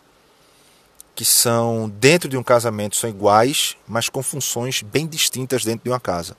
que 1.16 1.24
são 1.24 1.88
dentro 1.88 2.28
de 2.28 2.36
um 2.36 2.42
casamento 2.42 2.94
são 2.94 3.08
iguais, 3.08 3.74
mas 3.88 4.10
com 4.10 4.22
funções 4.22 4.82
bem 4.82 5.06
distintas 5.06 5.64
dentro 5.64 5.82
de 5.82 5.90
uma 5.90 5.98
casa. 5.98 6.36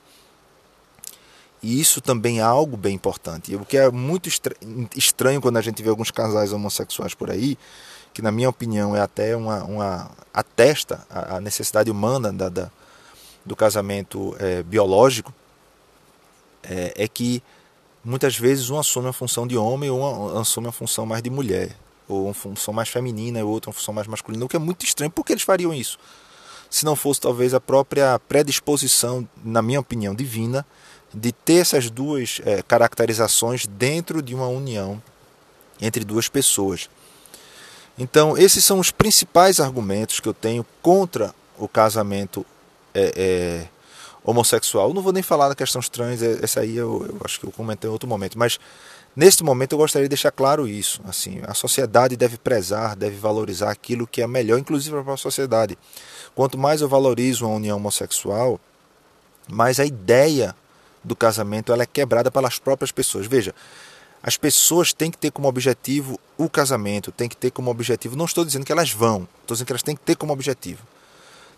E 1.63 1.81
isso 1.81 1.99
também 1.99 2.37
é 2.37 2.43
algo 2.43 2.77
bem 2.77 2.93
importante. 2.93 3.55
O 3.55 3.65
que 3.65 3.75
é 3.75 3.89
muito 3.89 4.29
estranho 4.95 5.41
quando 5.41 5.57
a 5.57 5.61
gente 5.61 5.81
vê 5.81 5.89
alguns 5.89 6.11
casais 6.11 6.53
homossexuais 6.53 7.15
por 7.15 7.31
aí, 7.31 7.57
que 8.13 8.21
na 8.21 8.31
minha 8.31 8.47
opinião 8.47 8.95
é 8.95 9.01
até 9.01 9.35
uma, 9.35 9.63
uma 9.63 10.11
atesta 10.31 11.05
a, 11.09 11.41
necessidade 11.41 11.89
humana 11.89 12.31
da, 12.31 12.47
da 12.47 12.71
do 13.43 13.55
casamento 13.55 14.35
é, 14.39 14.61
biológico, 14.61 15.33
é, 16.61 16.93
é, 16.97 17.07
que 17.07 17.41
muitas 18.03 18.37
vezes 18.37 18.69
um 18.69 18.77
assume 18.77 19.07
a 19.07 19.13
função 19.13 19.47
de 19.47 19.57
homem 19.57 19.89
ou 19.89 20.01
um 20.01 20.37
assume 20.37 20.67
a 20.67 20.71
função 20.71 21.05
mais 21.05 21.23
de 21.23 21.29
mulher 21.29 21.75
ou 22.07 22.25
uma 22.25 22.33
função 22.33 22.73
mais 22.73 22.89
feminina 22.89 23.39
e 23.39 23.43
outra 23.43 23.69
uma 23.69 23.73
função 23.73 23.93
mais 23.93 24.07
masculina, 24.07 24.45
o 24.45 24.49
que 24.49 24.55
é 24.55 24.59
muito 24.59 24.85
estranho. 24.85 25.11
Por 25.11 25.25
que 25.25 25.33
eles 25.33 25.43
fariam 25.43 25.73
isso? 25.73 25.97
Se 26.69 26.85
não 26.85 26.95
fosse 26.95 27.21
talvez 27.21 27.53
a 27.53 27.59
própria 27.59 28.19
predisposição, 28.27 29.27
na 29.43 29.61
minha 29.61 29.79
opinião, 29.79 30.13
divina, 30.13 30.65
de 31.13 31.31
ter 31.31 31.61
essas 31.61 31.89
duas 31.89 32.41
é, 32.45 32.61
caracterizações 32.61 33.65
dentro 33.65 34.21
de 34.21 34.35
uma 34.35 34.47
união 34.47 35.01
entre 35.81 36.03
duas 36.03 36.27
pessoas. 36.27 36.89
Então, 37.97 38.37
esses 38.37 38.63
são 38.63 38.79
os 38.79 38.91
principais 38.91 39.59
argumentos 39.59 40.19
que 40.19 40.27
eu 40.27 40.33
tenho 40.33 40.65
contra 40.81 41.33
o 41.57 41.67
casamento 41.67 42.45
é, 42.93 43.13
é, 43.15 43.67
homossexual. 44.23 44.89
Eu 44.89 44.93
não 44.93 45.01
vou 45.01 45.13
nem 45.13 45.23
falar 45.23 45.49
da 45.49 45.55
questão 45.55 45.81
trans, 45.81 46.21
é, 46.21 46.39
essa 46.43 46.59
aí 46.59 46.75
eu, 46.75 47.05
eu 47.07 47.21
acho 47.23 47.39
que 47.39 47.45
eu 47.45 47.51
comentei 47.51 47.89
em 47.89 47.93
outro 47.93 48.07
momento, 48.07 48.37
mas 48.37 48.59
Neste 49.17 49.43
momento 49.43 49.71
eu 49.71 49.79
gostaria 49.79 50.05
de 50.05 50.09
deixar 50.09 50.29
claro 50.29 50.67
isso. 50.67 51.01
Assim, 51.03 51.41
a 51.47 51.55
sociedade 51.55 52.15
deve 52.15 52.37
prezar, 52.37 52.95
deve 52.95 53.15
valorizar 53.15 53.71
aquilo 53.71 54.05
que 54.05 54.21
é 54.21 54.27
melhor, 54.27 54.59
inclusive 54.59 55.01
para 55.01 55.15
a 55.15 55.17
sociedade. 55.17 55.75
Quanto 56.35 56.55
mais 56.55 56.81
eu 56.81 56.87
valorizo 56.87 57.43
a 57.43 57.49
união 57.49 57.77
homossexual, 57.77 58.59
mais 59.49 59.79
a 59.79 59.85
ideia 59.87 60.55
do 61.03 61.15
casamento 61.15 61.73
ela 61.73 61.81
é 61.81 61.87
quebrada 61.87 62.29
pelas 62.29 62.59
próprias 62.59 62.91
pessoas. 62.91 63.25
Veja, 63.25 63.55
as 64.21 64.37
pessoas 64.37 64.93
têm 64.93 65.09
que 65.09 65.17
ter 65.17 65.31
como 65.31 65.47
objetivo 65.47 66.19
o 66.37 66.47
casamento, 66.47 67.11
têm 67.11 67.27
que 67.27 67.35
ter 67.35 67.49
como 67.49 67.71
objetivo. 67.71 68.15
Não 68.15 68.25
estou 68.25 68.45
dizendo 68.45 68.65
que 68.65 68.71
elas 68.71 68.91
vão, 68.91 69.27
estou 69.41 69.55
dizendo 69.55 69.65
que 69.65 69.73
elas 69.73 69.81
têm 69.81 69.95
que 69.95 70.03
ter 70.03 70.15
como 70.15 70.31
objetivo 70.31 70.83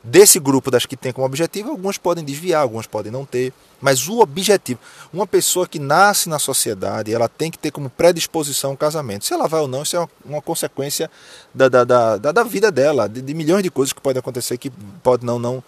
Desse 0.02 0.40
grupo 0.40 0.72
das 0.72 0.86
que 0.86 0.96
tem 0.96 1.12
como 1.12 1.26
objetivo, 1.26 1.72
algumas 1.72 1.98
podem 1.98 2.24
desviar, 2.24 2.62
algumas 2.62 2.88
podem 2.88 3.12
não 3.12 3.26
ter. 3.26 3.52
Mas 3.82 4.08
o 4.08 4.20
objetivo, 4.20 4.80
uma 5.12 5.28
pessoa 5.28 5.68
que 5.68 5.78
nasce 5.78 6.30
na 6.30 6.40
sociedade, 6.40 7.14
ela 7.14 7.28
tem 7.28 7.52
que 7.52 7.58
ter 7.58 7.70
como 7.72 7.90
predisposição 7.90 8.72
o 8.72 8.78
casamento. 8.78 9.26
Se 9.26 9.34
ela 9.34 9.48
vai 9.48 9.60
ou 9.60 9.68
não, 9.68 9.84
isso 9.84 9.98
é 9.98 10.00
uma, 10.00 10.10
uma 10.24 10.42
consequência 10.42 11.12
da, 11.54 11.68
da, 11.68 11.84
da, 11.84 12.18
da, 12.18 12.44
vida 12.44 12.72
dela, 12.72 13.10
de, 13.10 13.22
de, 13.22 13.34
milhões 13.34 13.62
de 13.62 13.70
coisas 13.70 13.92
que 13.92 14.00
podem 14.00 14.20
acontecer 14.20 14.58
que 14.58 14.70
pode 15.04 15.26
não, 15.26 15.38
não, 15.38 15.64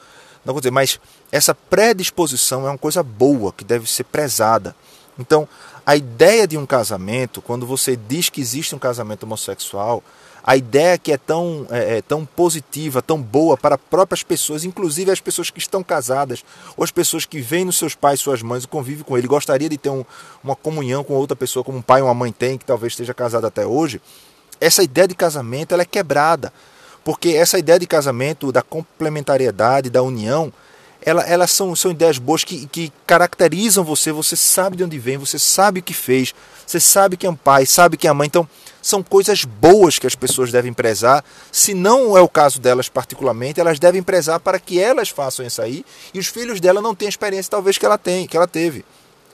não 0.46 0.52
acontecer. 0.52 0.72
Mas 0.72 1.00
essa 1.30 1.54
predisposição 1.54 2.66
é 2.66 2.70
uma 2.70 2.78
coisa 2.78 3.04
boa, 3.04 3.52
que 3.52 3.66
deve 3.66 3.90
ser 3.90 4.06
prezada. 4.06 4.74
Então, 5.20 5.48
a 5.86 5.96
ideia 5.96 6.48
de 6.48 6.58
um 6.58 6.66
casamento, 6.66 7.42
quando 7.42 7.66
você 7.66 7.98
diz 7.98 8.30
que 8.30 8.40
existe 8.40 8.74
um 8.74 8.80
casamento 8.80 9.24
homossexual, 9.24 10.02
a 10.44 10.56
ideia 10.56 10.98
que 10.98 11.12
é 11.12 11.18
tão, 11.18 11.68
é, 11.70 11.98
é, 11.98 12.02
tão 12.02 12.26
positiva, 12.26 13.02
tão 13.02 13.22
boa 13.22 13.56
para 13.56 13.78
próprias 13.78 14.24
pessoas, 14.24 14.64
inclusive 14.64 15.12
as 15.12 15.20
pessoas 15.20 15.50
que 15.50 15.60
estão 15.60 15.84
casadas, 15.84 16.44
ou 16.76 16.84
as 16.84 16.92
pessoas 16.92 17.26
que 17.26 17.40
veem 17.42 17.66
nos 17.66 17.78
seus 17.78 17.96
pais, 17.96 18.20
suas 18.20 18.42
mães 18.42 18.64
e 18.64 18.68
convivem 18.68 19.04
com 19.04 19.18
ele, 19.18 19.28
gostaria 19.28 19.70
de 19.70 19.78
ter 19.78 19.90
um, 19.90 20.04
uma 20.44 20.56
comunhão 20.56 21.04
com 21.04 21.14
outra 21.14 21.36
pessoa, 21.36 21.64
como 21.64 21.78
um 21.78 21.82
pai 21.82 22.02
ou 22.02 22.08
uma 22.08 22.14
mãe 22.14 22.32
tem, 22.32 22.58
que 22.58 22.66
talvez 22.66 22.94
esteja 22.94 23.14
casado 23.14 23.46
até 23.46 23.66
hoje, 23.66 24.02
essa 24.60 24.84
ideia 24.84 25.08
de 25.08 25.16
casamento 25.16 25.74
ela 25.74 25.82
é 25.82 25.86
quebrada. 25.86 26.52
Porque 27.04 27.30
essa 27.30 27.58
ideia 27.58 27.80
de 27.80 27.88
casamento, 27.88 28.52
da 28.52 28.62
complementariedade, 28.62 29.90
da 29.90 30.04
união, 30.04 30.54
ela, 31.02 31.24
elas 31.24 31.52
são, 31.52 31.76
são 31.76 31.90
ideias 31.90 32.20
boas 32.20 32.44
que, 32.44 32.68
que 32.68 32.94
caracterizam 33.08 33.84
você, 33.84 34.12
você 34.12 34.36
sabe 34.36 34.78
de 34.78 34.84
onde 34.84 35.00
vem, 35.00 35.18
você 35.18 35.40
sabe 35.40 35.80
o 35.80 35.84
que 35.84 35.96
fez, 35.96 36.34
você 36.66 36.80
sabe 36.80 37.18
que 37.18 37.26
é 37.26 37.30
um 37.30 37.36
pai, 37.36 37.66
sabe 37.66 37.98
que 37.98 38.06
é 38.06 38.10
a 38.12 38.14
mãe. 38.14 38.28
Então, 38.28 38.48
são 38.82 39.04
coisas 39.04 39.46
boas 39.46 40.00
que 40.00 40.08
as 40.08 40.16
pessoas 40.16 40.52
devem 40.52 40.74
prezar. 40.74 41.24
Se 41.52 41.74
não 41.74 42.18
é 42.18 42.22
o 42.22 42.28
caso 42.28 42.60
delas 42.60 42.90
particularmente, 42.90 43.60
elas 43.60 43.80
devem 43.80 44.02
prezar 44.02 44.40
para 44.40 44.60
que 44.60 44.80
elas 44.80 45.10
façam 45.10 45.46
isso 45.46 45.62
aí 45.62 45.86
e 46.14 46.20
os 46.20 46.28
filhos 46.28 46.60
dela 46.60 46.82
não 46.82 46.96
tenham 46.96 47.10
a 47.10 47.10
experiência 47.10 47.52
talvez 47.52 47.78
que 47.78 47.86
ela 47.86 47.98
tem, 47.98 48.28
que 48.28 48.36
ela 48.36 48.48
teve. 48.48 48.84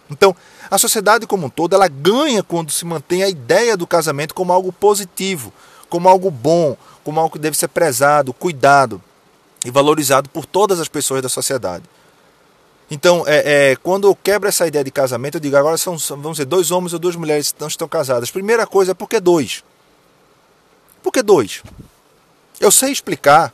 Então, 0.10 0.36
a 0.70 0.78
sociedade 0.78 1.28
como 1.28 1.48
um 1.48 1.50
todo, 1.50 1.76
ela 1.76 1.88
ganha 1.88 2.42
quando 2.42 2.72
se 2.72 2.86
mantém 2.86 3.24
a 3.24 3.30
ideia 3.30 3.76
do 3.76 3.88
casamento 3.88 4.34
como 4.34 4.54
algo 4.54 4.72
positivo, 4.72 5.52
como 5.90 6.08
algo 6.08 6.32
bom, 6.32 6.78
como 7.04 7.20
algo 7.20 7.34
que 7.34 7.40
deve 7.40 7.58
ser 7.58 7.68
prezado, 7.68 8.34
cuidado 8.34 9.02
e 9.66 9.72
valorizado 9.72 10.30
por 10.30 10.46
todas 10.46 10.80
as 10.80 10.88
pessoas 10.88 11.22
da 11.22 11.30
sociedade. 11.30 11.84
Então, 12.90 13.26
é, 13.28 13.72
é, 13.72 13.76
quando 13.76 14.08
eu 14.08 14.16
quebro 14.16 14.48
essa 14.48 14.66
ideia 14.66 14.84
de 14.84 14.92
casamento, 14.92 15.36
eu 15.36 15.42
digo 15.42 15.58
agora 15.58 15.78
são, 15.78 15.98
vamos 15.98 16.34
dizer, 16.34 16.46
dois 16.46 16.72
homens 16.72 16.94
ou 16.94 17.00
duas 17.00 17.16
mulheres 17.16 17.52
que 17.52 17.60
não 17.60 17.68
estão 17.68 17.88
casadas. 17.88 18.32
Primeira 18.32 18.66
coisa 18.66 18.92
é 18.92 18.94
por 18.94 19.10
que 19.10 19.20
dois? 19.20 19.64
Por 21.04 21.12
que 21.12 21.22
dois? 21.22 21.62
Eu 22.60 22.72
sei 22.72 22.92
explicar. 22.92 23.54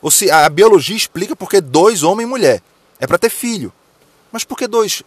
Ou 0.00 0.10
se 0.10 0.30
a 0.30 0.48
biologia 0.48 0.96
explica 0.96 1.36
porque 1.36 1.60
dois 1.60 2.02
homem 2.02 2.26
e 2.26 2.28
mulher. 2.28 2.62
É 2.98 3.06
para 3.06 3.18
ter 3.18 3.30
filho. 3.30 3.72
Mas 4.32 4.44
por 4.44 4.56
que 4.56 4.66
dois? 4.66 5.02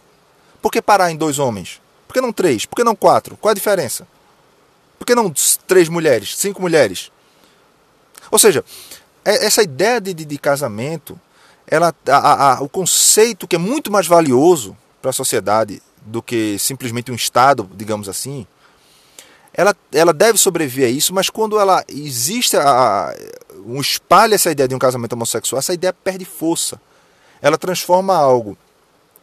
Por 0.62 0.70
que 0.70 0.80
parar 0.80 1.10
em 1.10 1.16
dois 1.16 1.38
homens? 1.38 1.80
Por 2.06 2.14
que 2.14 2.20
não 2.20 2.32
três? 2.32 2.64
Por 2.64 2.76
que 2.76 2.84
não 2.84 2.94
quatro? 2.94 3.36
Qual 3.36 3.50
a 3.50 3.54
diferença? 3.54 4.06
Por 4.98 5.04
que 5.04 5.14
não 5.14 5.32
três 5.66 5.88
mulheres? 5.88 6.36
Cinco 6.36 6.60
mulheres? 6.60 7.10
Ou 8.30 8.38
seja, 8.38 8.64
é, 9.24 9.46
essa 9.46 9.62
ideia 9.62 10.00
de, 10.00 10.14
de, 10.14 10.24
de 10.24 10.38
casamento 10.38 11.20
ela, 11.70 11.94
a, 12.08 12.54
a, 12.54 12.62
o 12.62 12.68
conceito 12.68 13.46
que 13.46 13.56
é 13.56 13.58
muito 13.58 13.90
mais 13.90 14.06
valioso 14.06 14.76
para 15.00 15.10
a 15.10 15.12
sociedade 15.12 15.82
do 16.00 16.22
que 16.22 16.58
simplesmente 16.58 17.12
um 17.12 17.14
Estado, 17.14 17.68
digamos 17.74 18.08
assim, 18.08 18.46
ela, 19.52 19.76
ela 19.92 20.12
deve 20.12 20.38
sobreviver 20.38 20.86
a 20.86 20.90
isso, 20.90 21.12
mas 21.12 21.28
quando 21.28 21.58
ela 21.58 21.84
existe 21.88 22.56
a, 22.56 23.14
um 23.66 23.80
espalha 23.80 24.34
essa 24.34 24.50
ideia 24.50 24.68
de 24.68 24.74
um 24.74 24.78
casamento 24.78 25.12
homossexual, 25.12 25.58
essa 25.58 25.74
ideia 25.74 25.92
perde 25.92 26.24
força. 26.24 26.80
Ela 27.42 27.58
transforma 27.58 28.16
algo 28.16 28.56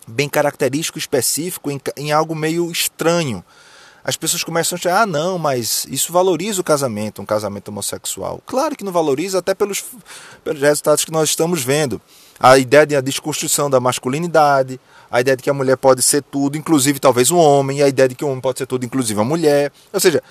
bem 0.08 0.30
característico, 0.30 1.00
específico, 1.00 1.72
em, 1.72 1.82
em 1.98 2.12
algo 2.12 2.36
meio 2.36 2.72
estranho 2.72 3.44
as 4.06 4.16
pessoas 4.16 4.44
começam 4.44 4.75
a 4.75 4.78
achar, 4.78 5.02
ah, 5.02 5.06
não, 5.08 5.40
mas 5.40 5.88
isso 5.90 6.14
valoriza 6.14 6.62
o 6.62 6.64
casamento, 6.64 7.24
um 7.24 7.25
casamento 7.25 7.70
homossexual. 7.70 8.40
Claro 8.46 8.75
que 8.75 8.84
não 8.84 8.92
valoriza, 8.92 9.40
até 9.40 9.56
pelos, 9.56 9.84
pelos 10.44 10.62
resultados 10.62 11.04
que 11.04 11.12
nós 11.12 11.30
estamos 11.30 11.64
vendo. 11.64 12.00
A 12.39 12.58
ideia 12.58 12.86
de 12.86 12.96
a 12.96 13.01
desconstrução 13.01 13.70
da 13.70 13.80
masculinidade, 13.80 14.80
a 15.10 15.22
ideia 15.22 15.38
de 15.38 15.44
que 15.44 15.50
a 15.50 15.54
mulher 15.54 15.77
pode 15.77 16.01
ser 16.01 16.22
tudo, 16.22 16.58
inclusive 16.58 17.00
talvez 17.00 17.32
um 17.32 17.38
homem, 17.38 17.82
a 17.82 17.88
ideia 17.88 18.10
de 18.10 18.15
que 18.15 18.25
o 18.25 18.27
homem 18.27 18.42
pode 18.42 18.60
ser 18.60 18.65
tudo, 18.65 18.86
inclusive 18.86 19.20
a 19.20 19.24
mulher. 19.24 19.72
Ou 19.94 20.00
seja, 20.00 20.22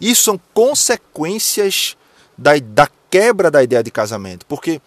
isso 0.00 0.24
são 0.24 0.40
consequências 0.52 1.96
da, 2.36 2.52
da 2.58 2.88
quebra 3.10 3.50
da 3.50 3.62
ideia 3.62 3.82
de 3.82 3.90
casamento. 3.90 4.44
Porque 4.46 4.80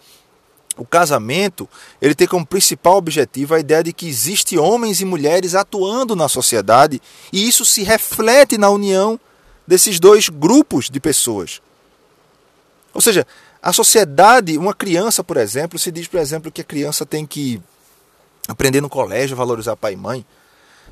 o 0.76 0.86
casamento 0.86 1.68
ele 2.00 2.14
tem 2.14 2.28
como 2.28 2.46
principal 2.46 2.96
objetivo 2.96 3.54
a 3.54 3.60
ideia 3.60 3.82
de 3.82 3.92
que 3.92 4.06
existe 4.06 4.56
homens 4.56 5.00
e 5.00 5.04
mulheres 5.04 5.54
atuando 5.54 6.14
na 6.14 6.28
sociedade 6.28 7.02
e 7.32 7.48
isso 7.48 7.64
se 7.64 7.82
reflete 7.82 8.56
na 8.56 8.70
união 8.70 9.18
desses 9.66 9.98
dois 9.98 10.28
grupos 10.28 10.88
de 10.88 11.00
pessoas. 11.00 11.60
Ou 12.94 13.00
seja, 13.00 13.26
a 13.62 13.72
sociedade, 13.72 14.56
uma 14.56 14.74
criança, 14.74 15.22
por 15.24 15.36
exemplo, 15.36 15.78
se 15.78 15.90
diz, 15.90 16.06
por 16.06 16.20
exemplo, 16.20 16.50
que 16.50 16.60
a 16.60 16.64
criança 16.64 17.04
tem 17.04 17.26
que 17.26 17.60
aprender 18.46 18.80
no 18.80 18.88
colégio 18.88 19.34
a 19.34 19.38
valorizar 19.38 19.76
pai 19.76 19.94
e 19.94 19.96
mãe, 19.96 20.24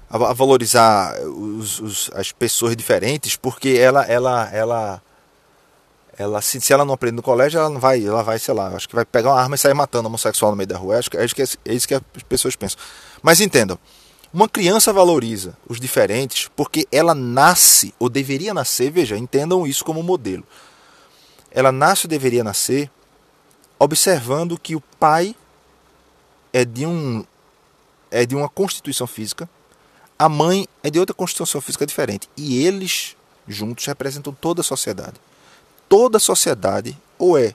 a 0.09 0.33
valorizar 0.33 1.19
os, 1.23 1.81
os, 1.81 2.11
as 2.15 2.33
pessoas 2.33 2.77
diferentes, 2.77 3.37
porque 3.37 3.71
ela, 3.71 4.05
ela, 4.05 4.49
ela 4.53 5.03
ela 6.19 6.41
se, 6.41 6.61
se 6.61 6.73
ela 6.73 6.85
não 6.85 6.95
aprende 6.95 7.17
no 7.17 7.23
colégio, 7.23 7.59
ela 7.59 7.69
não 7.69 7.79
vai, 7.79 8.05
ela 8.05 8.23
vai, 8.23 8.39
sei 8.39 8.55
lá, 8.55 8.69
acho 8.69 8.89
que 8.89 8.95
vai 8.95 9.05
pegar 9.05 9.31
uma 9.31 9.41
arma 9.41 9.55
e 9.55 9.59
sair 9.59 9.75
matando 9.75 10.09
homossexual 10.09 10.51
no 10.51 10.57
meio 10.57 10.67
da 10.67 10.77
rua. 10.77 10.99
Acho 10.99 11.11
que, 11.11 11.17
acho 11.19 11.35
que 11.35 11.43
é, 11.43 11.47
é 11.67 11.75
isso 11.75 11.87
que 11.87 11.95
as 11.95 12.03
pessoas 12.29 12.57
pensam. 12.57 12.79
Mas 13.23 13.41
entendam, 13.41 13.79
uma 14.33 14.49
criança 14.49 14.93
valoriza 14.93 15.57
os 15.69 15.79
diferentes 15.79 16.49
porque 16.57 16.89
ela 16.91 17.15
nasce, 17.15 17.95
ou 17.99 18.09
deveria 18.09 18.55
nascer, 18.55 18.91
veja, 18.91 19.17
entendam 19.17 19.67
isso 19.67 19.85
como 19.85 20.03
modelo. 20.03 20.45
Ela 21.57 21.73
nasce 21.73 22.07
ou 22.07 22.11
deveria 22.11 22.45
nascer 22.45 22.89
observando 23.79 24.57
que 24.57 24.77
o 24.77 24.81
pai 25.01 25.35
é 26.53 26.65
de 26.65 26.87
um 26.87 27.25
é 28.09 28.25
de 28.25 28.37
uma 28.37 28.49
constituição 28.49 29.09
física, 29.09 29.51
a 30.17 30.29
mãe 30.29 30.69
é 30.85 30.89
de 30.89 31.01
outra 31.01 31.13
constituição 31.13 31.61
física 31.61 31.85
diferente, 31.85 32.31
e 32.37 32.65
eles 32.65 33.17
juntos 33.49 33.85
representam 33.85 34.33
toda 34.33 34.61
a 34.61 34.65
sociedade 34.65 35.21
toda 35.89 36.19
a 36.19 36.21
sociedade 36.21 36.97
ou 37.19 37.39
é 37.39 37.55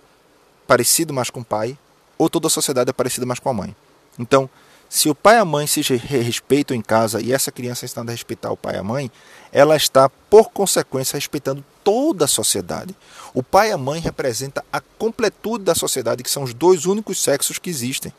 parecido 0.67 1.13
mais 1.13 1.29
com 1.29 1.41
o 1.41 1.45
pai 1.45 1.77
ou 2.17 2.29
toda 2.29 2.47
a 2.47 2.49
sociedade 2.49 2.89
é 2.89 2.93
parecida 2.93 3.25
mais 3.25 3.39
com 3.39 3.49
a 3.49 3.53
mãe. 3.53 3.75
Então, 4.17 4.49
se 4.93 5.09
o 5.09 5.15
pai 5.15 5.37
e 5.37 5.39
a 5.39 5.45
mãe 5.45 5.65
se 5.65 5.79
respeitam 5.95 6.75
em 6.75 6.81
casa 6.81 7.21
e 7.21 7.31
essa 7.31 7.49
criança 7.49 7.85
está 7.85 8.01
a 8.01 8.11
respeitar 8.11 8.51
o 8.51 8.57
pai 8.57 8.75
e 8.75 8.77
a 8.77 8.83
mãe, 8.83 9.09
ela 9.49 9.77
está, 9.77 10.09
por 10.29 10.51
consequência, 10.51 11.15
respeitando 11.15 11.63
toda 11.81 12.25
a 12.25 12.27
sociedade. 12.27 12.93
O 13.33 13.41
pai 13.41 13.69
e 13.69 13.71
a 13.71 13.77
mãe 13.77 14.01
representam 14.01 14.61
a 14.69 14.81
completude 14.81 15.63
da 15.63 15.73
sociedade, 15.73 16.21
que 16.21 16.29
são 16.29 16.43
os 16.43 16.53
dois 16.53 16.85
únicos 16.85 17.23
sexos 17.23 17.57
que 17.57 17.69
existem. 17.69 18.13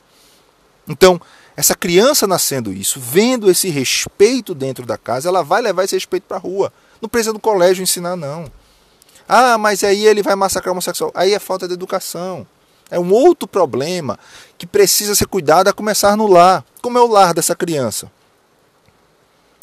Então, 0.88 1.21
essa 1.55 1.75
criança 1.75 2.26
nascendo 2.26 2.73
isso, 2.73 2.99
vendo 2.99 3.50
esse 3.50 3.69
respeito 3.69 4.55
dentro 4.55 4.87
da 4.87 4.97
casa, 4.97 5.29
ela 5.29 5.43
vai 5.43 5.61
levar 5.61 5.85
esse 5.85 5.95
respeito 5.95 6.25
para 6.25 6.38
a 6.38 6.41
rua. 6.41 6.73
Não 7.02 7.09
precisa 7.09 7.35
no 7.35 7.38
colégio 7.38 7.83
ensinar, 7.83 8.17
não. 8.17 8.50
Ah, 9.29 9.59
mas 9.59 9.85
aí 9.85 10.07
ele 10.07 10.23
vai 10.23 10.35
massacrar 10.35 10.71
o 10.71 10.73
homossexual. 10.73 11.12
Aí 11.14 11.35
é 11.35 11.38
falta 11.38 11.69
de 11.69 11.75
educação. 11.75 12.47
É 12.92 12.99
um 12.99 13.11
outro 13.11 13.49
problema 13.49 14.18
que 14.58 14.66
precisa 14.66 15.14
ser 15.14 15.26
cuidado 15.26 15.66
a 15.66 15.72
começar 15.72 16.14
no 16.14 16.26
lar. 16.26 16.62
Como 16.82 16.99
é 16.99 17.00
o 17.00 17.06
lar 17.06 17.32
dessa 17.32 17.56
criança? 17.56 18.12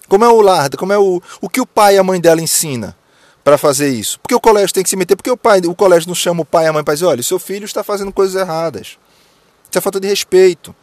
Como 0.07 0.25
é 0.25 0.27
o 0.27 0.41
lar? 0.41 0.67
Como 0.71 0.91
é 0.91 0.98
o, 0.98 1.21
o 1.39 1.48
que 1.48 1.62
o 1.62 1.65
pai 1.65 1.93
e 1.93 1.98
a 2.00 2.03
mãe 2.03 2.19
dela 2.19 2.41
ensina 2.41 2.98
para 3.43 3.55
fazer 3.55 3.89
isso? 3.89 4.19
Porque 4.19 4.33
o 4.33 4.39
colégio 4.39 4.74
tem 4.74 4.81
que 4.81 4.89
se 4.89 4.95
meter? 4.95 5.15
Porque 5.15 5.29
o 5.29 5.38
pai, 5.38 5.59
o 5.59 5.75
colégio 5.75 6.07
não 6.07 6.15
chama 6.15 6.41
o 6.41 6.45
pai 6.45 6.65
e 6.65 6.67
a 6.69 6.74
mãe 6.74 6.83
para 6.83 6.95
dizer, 6.95 7.05
olha, 7.05 7.21
seu 7.21 7.38
filho 7.38 7.65
está 7.65 7.83
fazendo 7.83 8.12
coisas 8.12 8.36
erradas. 8.36 8.98
Isso 9.69 9.77
é 9.77 9.81
falta 9.81 10.00
de 10.00 10.07
respeito. 10.07 10.75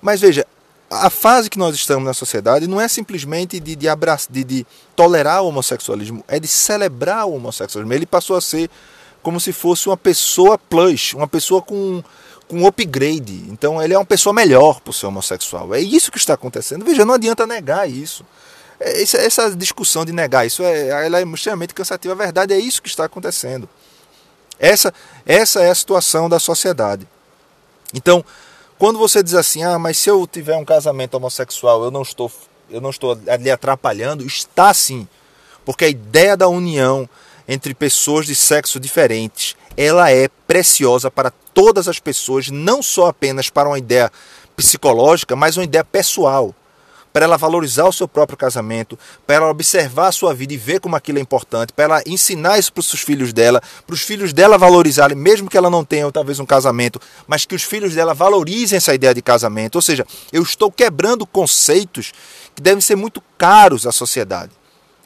Mas 0.00 0.20
veja, 0.20 0.46
a 0.88 1.10
fase 1.10 1.50
que 1.50 1.58
nós 1.58 1.74
estamos 1.74 2.04
na 2.04 2.14
sociedade 2.14 2.68
não 2.68 2.80
é 2.80 2.86
simplesmente 2.86 3.58
de, 3.58 3.74
de, 3.74 3.88
abraçar, 3.88 4.30
de, 4.30 4.44
de 4.44 4.66
tolerar 4.94 5.42
o 5.42 5.48
homossexualismo, 5.48 6.24
é 6.28 6.38
de 6.38 6.46
celebrar 6.46 7.26
o 7.26 7.34
homossexualismo. 7.34 7.92
Ele 7.92 8.06
passou 8.06 8.36
a 8.36 8.40
ser 8.40 8.70
como 9.24 9.40
se 9.40 9.52
fosse 9.52 9.88
uma 9.88 9.96
pessoa 9.96 10.58
plus, 10.58 11.14
uma 11.14 11.26
pessoa 11.26 11.62
com, 11.62 12.04
com 12.46 12.66
upgrade. 12.66 13.46
Então 13.48 13.82
ele 13.82 13.94
é 13.94 13.98
uma 13.98 14.04
pessoa 14.04 14.34
melhor 14.34 14.80
por 14.80 14.92
ser 14.92 15.06
homossexual. 15.06 15.74
É 15.74 15.80
isso 15.80 16.12
que 16.12 16.18
está 16.18 16.34
acontecendo. 16.34 16.84
Veja, 16.84 17.06
não 17.06 17.14
adianta 17.14 17.46
negar 17.46 17.90
isso. 17.90 18.24
É, 18.78 19.02
essa 19.02 19.50
discussão 19.56 20.04
de 20.04 20.12
negar 20.12 20.46
isso 20.46 20.62
é, 20.62 21.06
ela 21.06 21.18
é 21.18 21.24
extremamente 21.24 21.72
cansativa. 21.72 22.12
A 22.12 22.16
verdade 22.16 22.52
é 22.52 22.58
isso 22.58 22.82
que 22.82 22.88
está 22.88 23.06
acontecendo. 23.06 23.66
Essa, 24.58 24.92
essa 25.24 25.62
é 25.62 25.70
a 25.70 25.74
situação 25.74 26.28
da 26.28 26.38
sociedade. 26.38 27.08
Então, 27.94 28.22
quando 28.78 28.98
você 28.98 29.22
diz 29.22 29.34
assim, 29.34 29.64
ah, 29.64 29.78
mas 29.78 29.96
se 29.96 30.10
eu 30.10 30.26
tiver 30.26 30.56
um 30.56 30.64
casamento 30.66 31.14
homossexual, 31.14 31.82
eu 31.82 31.90
não 31.90 32.02
estou, 32.02 32.30
eu 32.70 32.80
não 32.80 32.90
estou 32.90 33.18
ali 33.26 33.50
atrapalhando, 33.50 34.26
está 34.26 34.74
sim. 34.74 35.08
Porque 35.64 35.86
a 35.86 35.88
ideia 35.88 36.36
da 36.36 36.46
união 36.46 37.08
entre 37.48 37.74
pessoas 37.74 38.26
de 38.26 38.34
sexo 38.34 38.80
diferentes, 38.80 39.56
ela 39.76 40.10
é 40.10 40.28
preciosa 40.46 41.10
para 41.10 41.30
todas 41.52 41.88
as 41.88 41.98
pessoas, 41.98 42.48
não 42.48 42.82
só 42.82 43.06
apenas 43.06 43.50
para 43.50 43.68
uma 43.68 43.78
ideia 43.78 44.10
psicológica, 44.56 45.36
mas 45.36 45.56
uma 45.56 45.64
ideia 45.64 45.84
pessoal 45.84 46.54
para 47.14 47.26
ela 47.26 47.36
valorizar 47.36 47.86
o 47.86 47.92
seu 47.92 48.08
próprio 48.08 48.36
casamento, 48.36 48.98
para 49.24 49.36
ela 49.36 49.48
observar 49.48 50.08
a 50.08 50.12
sua 50.12 50.34
vida 50.34 50.52
e 50.52 50.56
ver 50.56 50.80
como 50.80 50.96
aquilo 50.96 51.18
é 51.18 51.20
importante, 51.20 51.72
para 51.72 51.84
ela 51.84 52.02
ensinar 52.04 52.58
isso 52.58 52.72
para 52.72 52.80
os 52.80 52.90
filhos 52.90 53.32
dela, 53.32 53.62
para 53.86 53.94
os 53.94 54.02
filhos 54.02 54.32
dela 54.32 54.58
valorizarem, 54.58 55.16
mesmo 55.16 55.48
que 55.48 55.56
ela 55.56 55.70
não 55.70 55.84
tenha 55.84 56.10
talvez 56.10 56.40
um 56.40 56.44
casamento, 56.44 57.00
mas 57.28 57.46
que 57.46 57.54
os 57.54 57.62
filhos 57.62 57.94
dela 57.94 58.14
valorizem 58.14 58.78
essa 58.78 58.92
ideia 58.92 59.14
de 59.14 59.22
casamento. 59.22 59.76
Ou 59.76 59.82
seja, 59.82 60.04
eu 60.32 60.42
estou 60.42 60.72
quebrando 60.72 61.24
conceitos 61.24 62.12
que 62.52 62.60
devem 62.60 62.80
ser 62.80 62.96
muito 62.96 63.22
caros 63.38 63.86
à 63.86 63.92
sociedade. 63.92 64.50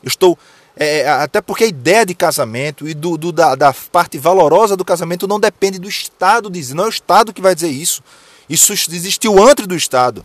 Eu 0.03 0.09
estou 0.09 0.39
é, 0.79 1.01
é 1.01 1.09
até 1.09 1.41
porque 1.41 1.65
a 1.65 1.69
ideia 1.69 2.07
de 2.07 2.15
casamento 2.15 2.89
e 2.89 2.95
do, 2.95 3.17
do 3.17 3.33
da, 3.33 3.55
da, 3.55 3.75
parte 3.93 4.19
valorosa 4.19 4.77
do 4.77 4.85
casamento 4.85 5.27
não 5.27 5.41
depende 5.41 5.79
do 5.79 5.89
Estado 5.89 6.51
dizer, 6.51 6.75
não 6.75 6.85
é 6.85 6.87
o 6.87 6.91
Estado 6.91 7.33
que 7.33 7.43
vai 7.43 7.55
dizer 7.55 7.71
isso. 7.71 8.03
Isso 8.49 8.73
existiu 8.73 9.43
antes 9.43 9.67
do 9.67 9.75
Estado 9.75 10.25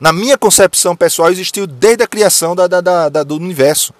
na 0.00 0.12
minha 0.12 0.36
concepção 0.36 0.94
pessoal, 0.96 1.30
existiu 1.30 1.66
desde 1.66 2.02
a 2.02 2.06
criação 2.06 2.54
da, 2.54 2.66
da, 2.66 3.22
do 3.22 3.36
universo, 3.36 3.94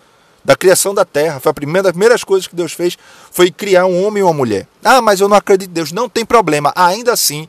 da 0.44 0.56
criação 0.56 0.92
da 0.92 1.04
Terra. 1.04 1.40
Foi 1.40 1.50
a 1.50 1.54
primeira 1.54 1.84
das 1.84 1.93
primeiras 1.93 2.25
coisas 2.25 2.47
que 2.47 2.54
Deus 2.54 2.73
fez 2.73 2.99
foi 3.30 3.50
criar 3.50 3.86
um 3.86 4.04
homem 4.04 4.21
e 4.21 4.23
uma 4.23 4.32
mulher. 4.32 4.67
Ah, 4.84 5.00
mas 5.00 5.21
eu 5.21 5.28
não 5.28 5.36
acredito 5.36 5.71
em 5.71 5.73
Deus. 5.73 5.93
Não 5.93 6.08
tem 6.08 6.25
problema. 6.25 6.73
Ainda 6.76 7.12
assim, 7.12 7.49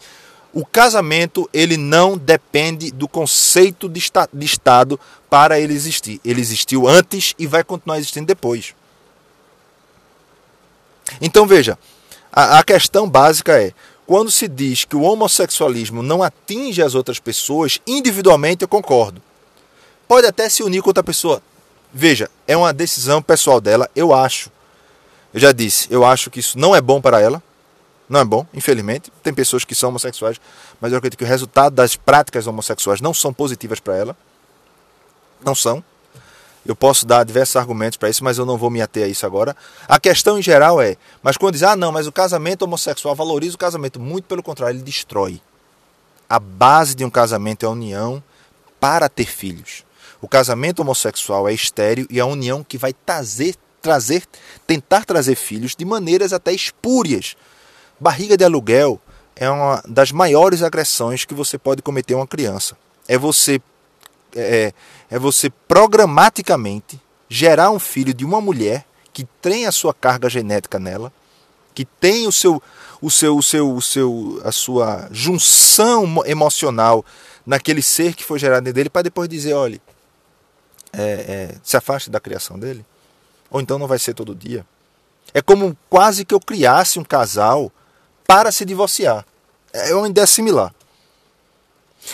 o 0.56 0.65
casamento 0.65 1.50
ele 1.54 1.76
não 1.76 2.18
depende 2.18 2.89
do 2.89 3.10
conceito 3.10 3.89
de, 3.89 4.00
esta, 4.00 4.30
de 4.32 4.46
Estado 4.46 4.98
para 5.30 5.60
ele 5.60 5.74
existir. 5.74 6.22
Ele 6.24 6.39
existiu 6.39 6.88
antes 6.88 7.36
e 7.38 7.46
vai 7.46 7.62
continuar 7.62 7.98
existindo 7.98 8.26
depois. 8.26 8.74
Então 11.20 11.46
veja, 11.46 11.78
a, 12.32 12.60
a 12.60 12.63
questão 12.63 13.08
básica 13.10 13.62
é 13.62 13.74
quando 14.08 14.32
se 14.32 14.48
diz 14.48 14.86
que 14.86 14.96
o 14.96 15.02
homossexualismo 15.02 16.02
não 16.02 16.24
atinge 16.24 16.82
as 16.82 16.96
outras 16.96 17.20
pessoas, 17.20 17.82
individualmente 17.86 18.62
eu 18.62 18.68
concordo. 18.68 19.22
Pode 20.08 20.26
até 20.26 20.48
se 20.48 20.63
unir 20.63 20.82
com 20.82 20.89
outra 20.89 21.04
pessoa. 21.04 21.44
Veja, 21.94 22.30
é 22.48 22.56
uma 22.56 22.72
decisão 22.72 23.22
pessoal 23.22 23.60
dela, 23.60 23.89
eu 23.94 24.13
acho. 24.13 24.50
Eu 25.34 25.39
já 25.41 25.52
disse, 25.52 25.88
eu 25.91 26.06
acho 26.06 26.30
que 26.30 26.39
isso 26.39 26.58
não 26.58 26.74
é 26.74 26.80
bom 26.80 27.02
para 27.02 27.20
ela. 27.20 27.44
Não 28.08 28.20
é 28.20 28.26
bom, 28.26 28.46
infelizmente. 28.54 29.12
Tem 29.24 29.34
pessoas 29.34 29.65
que 29.65 29.74
são 29.74 29.89
homossexuais, 29.89 30.39
mas 30.80 30.91
eu 30.91 30.98
acredito 30.98 31.18
que 31.18 31.24
o 31.24 31.28
resultado 31.28 31.74
das 31.74 31.96
práticas 31.96 32.48
homossexuais 32.48 33.02
não 33.02 33.13
são 33.13 33.34
positivas 33.34 33.80
para 33.80 33.96
ela. 33.96 34.18
Não 35.44 35.56
são. 35.56 35.84
Eu 36.65 36.76
posso 36.76 37.06
dar 37.06 37.24
diversos 37.24 37.56
argumentos 37.56 37.96
para 37.96 38.10
isso, 38.10 38.24
mas 38.24 38.39
eu 38.39 38.46
não 38.46 38.58
vou 38.58 38.72
me 38.72 38.82
ater 38.82 39.06
a 39.06 39.08
isso 39.08 39.26
agora. 39.26 39.56
A 39.88 40.00
questão 40.00 40.39
em 40.39 40.41
geral 40.41 40.82
é, 40.82 40.98
mas 41.22 41.38
quando 41.38 41.54
diz, 41.54 41.63
ah, 41.63 41.76
não, 41.76 41.91
mas 41.91 42.08
o 42.08 42.12
casamento 42.12 42.63
homossexual 42.63 43.13
valoriza 43.15 43.56
o 43.56 43.60
casamento, 43.60 44.00
muito 44.00 44.26
pelo 44.26 44.41
contrário, 44.41 44.76
ele 44.76 44.84
destrói. 44.84 45.39
A 46.28 46.39
base 46.39 46.96
de 46.96 47.06
um 47.06 47.10
casamento 47.10 47.63
é 47.63 47.68
a 47.68 47.72
união 47.72 48.24
para 48.80 49.08
ter 49.08 49.28
filhos. 49.28 49.84
O 50.20 50.28
casamento 50.28 50.80
homossexual 50.80 51.48
é 51.48 51.54
estéreo 51.54 52.08
e 52.10 52.18
é 52.18 52.22
a 52.22 52.26
união 52.26 52.63
que 52.63 52.80
vai 52.80 52.94
trazer, 52.94 53.56
trazer, 53.80 54.24
tentar 54.65 55.06
trazer 55.06 55.36
filhos 55.36 55.76
de 55.76 55.86
maneiras 55.86 56.34
até 56.34 56.52
espúrias. 56.52 57.38
Barriga 58.00 58.36
de 58.38 58.44
aluguel 58.44 59.00
é 59.36 59.50
uma 59.50 59.82
das 59.88 60.12
maiores 60.12 60.62
agressões 60.62 61.26
que 61.26 61.34
você 61.34 61.58
pode 61.58 61.82
cometer 61.82 62.14
a 62.14 62.18
uma 62.18 62.28
criança. 62.28 62.78
É 63.08 63.18
você 63.18 63.62
é, 64.36 64.74
é 65.10 65.20
você 65.20 65.50
programaticamente 65.50 67.00
gerar 67.30 67.72
um 67.72 67.80
filho 67.80 68.14
de 68.14 68.26
uma 68.26 68.42
mulher 68.42 68.86
que 69.14 69.24
tem 69.42 69.66
a 69.66 69.72
sua 69.72 69.94
carga 69.94 70.30
genética 70.30 70.78
nela, 70.78 71.12
que 71.74 71.86
tem 71.86 72.28
o 72.28 72.32
seu, 72.32 72.62
o 73.02 73.10
seu, 73.10 73.38
o 73.38 73.44
seu, 73.44 73.74
o 73.74 73.82
seu, 73.82 74.42
a 74.44 74.52
sua 74.52 75.08
junção 75.12 76.22
emocional 76.26 77.04
naquele 77.46 77.82
ser 77.82 78.14
que 78.14 78.24
foi 78.24 78.40
gerado 78.40 78.72
dele, 78.74 78.90
para 78.90 79.04
depois 79.04 79.30
dizer, 79.30 79.54
olha, 79.54 79.80
é, 80.92 81.02
é, 81.02 81.56
se 81.64 81.78
afaste 81.78 82.10
da 82.10 82.20
criação 82.20 82.60
dele, 82.60 82.86
ou 83.50 83.62
então 83.62 83.80
não 83.80 83.88
vai 83.88 84.00
ser 84.00 84.14
todo 84.14 84.36
dia. 84.36 84.66
É 85.34 85.42
como 85.42 85.78
quase 85.90 86.26
que 86.26 86.34
eu 86.34 86.40
criasse 86.40 87.00
um 87.00 87.04
casal 87.04 87.72
para 88.28 88.52
se 88.52 88.66
divorciar. 88.66 89.26
É 89.74 89.94
uma 89.94 90.08
ideia 90.08 90.28
similar. 90.28 90.74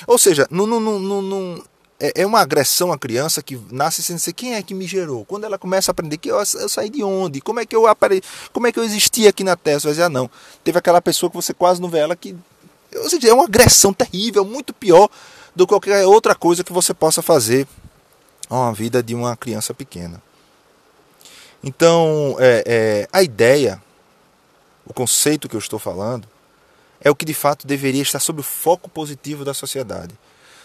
Ou 0.08 0.18
seja, 0.18 0.48
não, 0.50 0.66
não, 0.66 0.80
não, 0.80 1.22
não, 1.22 1.64
é, 2.02 2.22
é 2.22 2.26
uma 2.26 2.40
agressão 2.40 2.92
à 2.92 2.98
criança 2.98 3.44
que 3.44 3.60
nasce 3.70 4.02
sem 4.02 4.16
dizer 4.16 4.34
quem 4.34 4.56
é 4.56 4.64
que 4.64 4.74
me 4.74 4.88
gerou. 4.88 5.24
Quando 5.26 5.44
ela 5.44 5.58
começa 5.58 5.92
a 5.92 5.94
aprender 5.94 6.18
que 6.18 6.32
eu, 6.32 6.38
eu 6.38 6.70
saí 6.70 6.90
de 6.90 7.04
onde, 7.04 7.40
como 7.40 7.60
é 7.60 7.66
que 7.66 7.76
eu 7.76 7.86
apare... 7.86 8.24
como 8.52 8.66
é 8.66 8.72
que 8.72 8.80
eu 8.80 8.84
existi 8.84 9.28
aqui 9.28 9.44
na 9.44 9.56
Terra, 9.56 9.80
você 9.80 9.88
vai 9.88 9.94
dizer, 9.94 10.04
ah, 10.06 10.10
não. 10.10 10.30
Teve 10.64 10.80
aquela 10.80 11.02
pessoa 11.02 11.30
que 11.30 11.36
você 11.36 11.54
quase 11.54 11.80
não 11.80 11.90
vê 11.90 12.00
ela 12.00 12.16
que. 12.16 12.36
Ou 12.96 13.10
seja, 13.10 13.30
é 13.30 13.34
uma 13.34 13.46
agressão 13.46 13.94
terrível, 13.94 14.44
muito 14.44 14.74
pior 14.74 15.08
do 15.56 15.68
que 15.68 15.74
qualquer 15.74 16.06
outra 16.06 16.34
coisa 16.34 16.64
que 16.64 16.74
você 16.74 16.94
possa 16.94 17.22
fazer 17.22 17.68
a 18.50 18.72
vida 18.72 19.04
de 19.04 19.14
uma 19.14 19.38
criança 19.38 19.74
pequena. 19.74 20.22
Então, 21.64 22.36
é, 22.40 22.64
é, 22.66 23.08
a 23.14 23.22
ideia, 23.22 23.82
o 24.86 24.94
conceito 24.94 25.48
que 25.48 25.56
eu 25.56 25.60
estou 25.60 25.80
falando, 25.80 26.28
é 27.00 27.10
o 27.10 27.16
que 27.16 27.26
de 27.26 27.34
fato 27.34 27.66
deveria 27.66 28.02
estar 28.02 28.20
sob 28.20 28.42
o 28.42 28.44
foco 28.44 28.90
positivo 28.90 29.44
da 29.44 29.54
sociedade. 29.54 30.14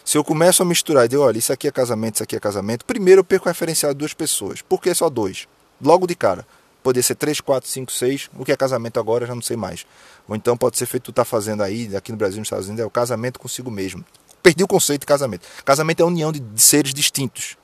Se 0.05 0.17
eu 0.17 0.23
começo 0.23 0.63
a 0.63 0.67
misturar 0.67 1.07
e 1.07 1.09
digo, 1.09 1.23
olha, 1.23 1.39
isso 1.39 1.53
aqui 1.53 1.67
é 1.67 1.73
casamento, 1.73 2.17
isso 2.17 2.23
aqui 2.23 2.37
é 2.37 2.41
casamento, 2.41 2.85
primeiro 2.85 3.21
eu 3.21 3.25
perco 3.25 3.47
o 3.47 3.49
referencial 3.49 3.93
de 3.93 3.99
duas 3.99 4.15
pessoas. 4.15 4.63
Por 4.63 4.81
que 4.81 4.95
só 4.95 5.11
dois? 5.11 5.49
Logo 5.83 6.07
de 6.07 6.15
cara. 6.15 6.47
Poderia 6.83 7.03
ser 7.03 7.17
três, 7.17 7.41
quatro, 7.41 7.69
cinco, 7.69 7.91
seis. 7.91 8.31
O 8.39 8.45
que 8.45 8.53
é 8.53 8.57
casamento 8.57 9.01
agora 9.01 9.27
já 9.27 9.35
não 9.35 9.43
sei 9.43 9.57
mais. 9.57 9.85
Ou 10.29 10.37
então 10.37 10.57
pode 10.57 10.79
ser 10.79 10.87
feito, 10.87 11.05
tu 11.05 11.11
está 11.11 11.25
fazendo 11.25 11.65
aí, 11.65 11.95
aqui 11.97 12.13
no 12.13 12.17
Brasil, 12.17 12.39
nos 12.39 12.47
Estados 12.47 12.67
Unidos, 12.67 12.85
é 12.85 12.87
o 12.87 12.91
casamento 12.91 13.41
consigo 13.41 13.73
mesmo. 13.73 14.05
Perdi 14.41 14.63
o 14.63 14.69
conceito 14.69 15.01
de 15.01 15.07
casamento. 15.07 15.45
Casamento 15.65 15.99
é 15.99 16.03
a 16.05 16.07
união 16.07 16.31
de 16.31 16.63
seres 16.63 16.95
distintos. 16.95 17.57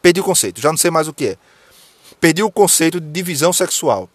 Perdi 0.00 0.20
o 0.20 0.24
conceito, 0.24 0.60
já 0.60 0.70
não 0.70 0.78
sei 0.78 0.88
mais 0.88 1.08
o 1.08 1.12
que 1.12 1.30
é. 1.30 1.36
Perdi 2.20 2.44
o 2.44 2.50
conceito 2.52 3.00
de 3.00 3.10
divisão 3.10 3.52
sexual. 3.52 4.08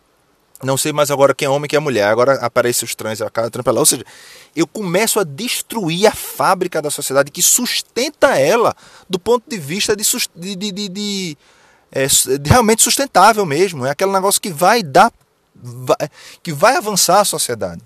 Não 0.66 0.78
sei 0.78 0.92
mais 0.92 1.12
agora 1.12 1.36
quem 1.36 1.46
é 1.46 1.50
homem 1.50 1.66
e 1.66 1.70
quem 1.70 1.78
é 1.78 1.80
mulher. 1.80 2.08
Agora 2.08 2.34
aparece 2.36 2.84
os 2.84 2.96
trans, 2.96 3.22
a 3.22 3.30
cara 3.30 3.50
trampa 3.50 3.72
lá. 3.72 3.80
Ou 3.80 3.86
seja, 3.86 4.04
eu 4.56 4.66
começo 4.66 5.20
a 5.20 5.24
destruir 5.24 6.08
a 6.08 6.12
fábrica 6.12 6.82
da 6.82 6.90
sociedade 6.90 7.30
que 7.30 7.42
sustenta 7.42 8.38
ela 8.38 8.76
do 9.10 9.20
ponto 9.20 9.48
de 9.48 9.58
vista 9.58 9.96
de, 9.96 10.04
de, 10.36 10.72
de, 10.72 10.90
de, 10.90 11.38
é, 11.92 12.08
realmente 12.44 12.82
sustentável 12.82 13.46
mesmo. 13.46 13.86
É 13.86 13.92
aquele 13.92 14.12
negócio 14.12 14.42
que 14.42 14.50
vai 14.50 14.82
dar 14.82 15.14
vai, 15.54 16.10
que 16.42 16.52
vai 16.52 16.76
avançar 16.76 17.22
a 17.22 17.26
sociedade. 17.26 17.82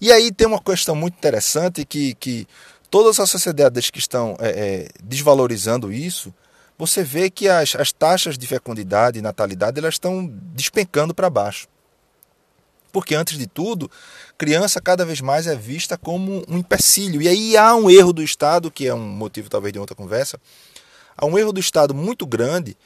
E 0.00 0.12
aí 0.12 0.30
tem 0.30 0.46
uma 0.46 0.62
questão 0.62 0.94
muito 0.94 1.14
interessante 1.14 1.84
que, 1.84 2.14
que 2.14 2.46
todas 2.88 3.18
as 3.18 3.28
sociedades 3.28 3.90
que 3.90 3.98
estão 3.98 4.36
é, 4.38 4.48
é, 4.48 4.88
desvalorizando 5.02 5.92
isso, 5.92 6.32
você 6.78 7.02
vê 7.02 7.28
que 7.28 7.48
as, 7.48 7.74
as 7.74 7.92
taxas 7.92 8.38
de 8.38 8.46
fecundidade 8.46 9.18
e 9.18 9.22
natalidade 9.22 9.78
elas 9.78 9.94
estão 9.94 10.26
despencando 10.54 11.12
para 11.12 11.28
baixo. 11.28 11.68
Porque, 12.92 13.14
antes 13.14 13.38
de 13.38 13.46
tudo, 13.46 13.90
criança 14.36 14.80
cada 14.80 15.04
vez 15.04 15.20
mais 15.20 15.46
é 15.46 15.54
vista 15.54 15.96
como 15.96 16.44
um 16.48 16.58
empecilho. 16.58 17.22
E 17.22 17.28
aí 17.28 17.56
há 17.56 17.74
um 17.74 17.88
erro 17.88 18.12
do 18.12 18.22
Estado, 18.22 18.70
que 18.70 18.86
é 18.86 18.94
um 18.94 18.98
motivo 18.98 19.48
talvez 19.48 19.72
de 19.72 19.78
outra 19.78 19.94
conversa, 19.94 20.40
há 21.16 21.26
um 21.26 21.38
erro 21.38 21.52
do 21.52 21.60
Estado 21.60 21.94
muito 21.94 22.26
grande 22.26 22.76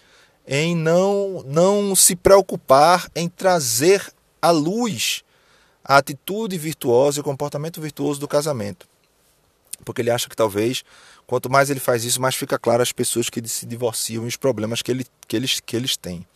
em 0.47 0.77
não, 0.77 1.43
não 1.47 1.97
se 1.97 2.15
preocupar 2.15 3.09
em 3.15 3.29
trazer 3.29 4.07
à 4.41 4.51
luz 4.51 5.25
a 5.83 5.97
atitude 5.97 6.57
virtuosa 6.59 7.19
e 7.19 7.23
o 7.23 7.25
comportamento 7.25 7.81
virtuoso 7.81 8.21
do 8.21 8.29
casamento. 8.29 8.87
Porque 9.85 10.01
ele 10.01 10.11
acha 10.11 10.29
que 10.29 10.37
talvez, 10.37 10.85
quanto 11.27 11.51
mais 11.51 11.69
ele 11.71 11.81
faz 11.81 12.05
isso, 12.05 12.21
mais 12.21 12.35
fica 12.35 12.59
claro 12.59 12.83
às 12.83 12.93
pessoas 12.93 13.29
que 13.29 13.47
se 13.49 13.67
divorciam 13.67 14.25
e 14.25 14.29
os 14.29 14.37
problemas 14.37 14.83
que, 14.83 14.91
ele, 14.91 15.07
que, 15.27 15.37
eles, 15.37 15.61
que 15.61 15.77
eles 15.77 15.97
têm. 15.97 16.27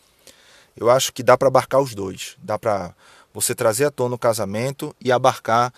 Eu 0.75 0.89
acho 0.89 1.11
que 1.11 1.23
dá 1.23 1.37
para 1.37 1.47
abarcar 1.47 1.81
os 1.81 1.93
dois. 1.93 2.35
Dá 2.37 2.57
para 2.57 2.93
você 3.41 3.55
trazer 3.55 3.85
à 3.85 3.91
tona 3.91 4.15
o 4.15 4.19
casamento 4.19 4.95
e 4.99 5.11
abarcar 5.11 5.73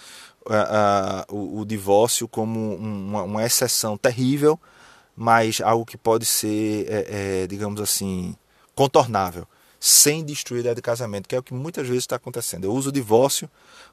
uh, 0.46 1.34
uh, 1.34 1.36
o, 1.36 1.60
o, 1.60 1.66
divórcio 1.66 2.28
como 2.28 2.76
uma, 2.76 3.24
uma, 3.24 3.46
exceção 3.46 3.98
terrível, 3.98 4.60
mas 5.16 5.62
algo 5.62 5.86
que 5.86 5.98
pode 5.98 6.26
ser, 6.26 6.88
é, 6.90 7.44
é, 7.44 7.48
digamos 7.48 7.80
assim, 7.82 8.36
contornável, 8.76 9.48
sem 9.80 10.24
destruir 10.24 10.60
a 10.60 10.62
ideia 10.62 10.76
de 10.76 10.82
casamento, 10.82 11.28
que 11.28 11.36
é 11.36 11.40
o 11.40 11.44
que 11.44 11.54
muitas 11.54 11.88
vezes 11.88 12.04
está 12.04 12.16
acontecendo. 12.16 12.66
Eu 12.66 12.74
uso 12.74 12.90
o 12.90 12.92
divórcio 12.92 13.50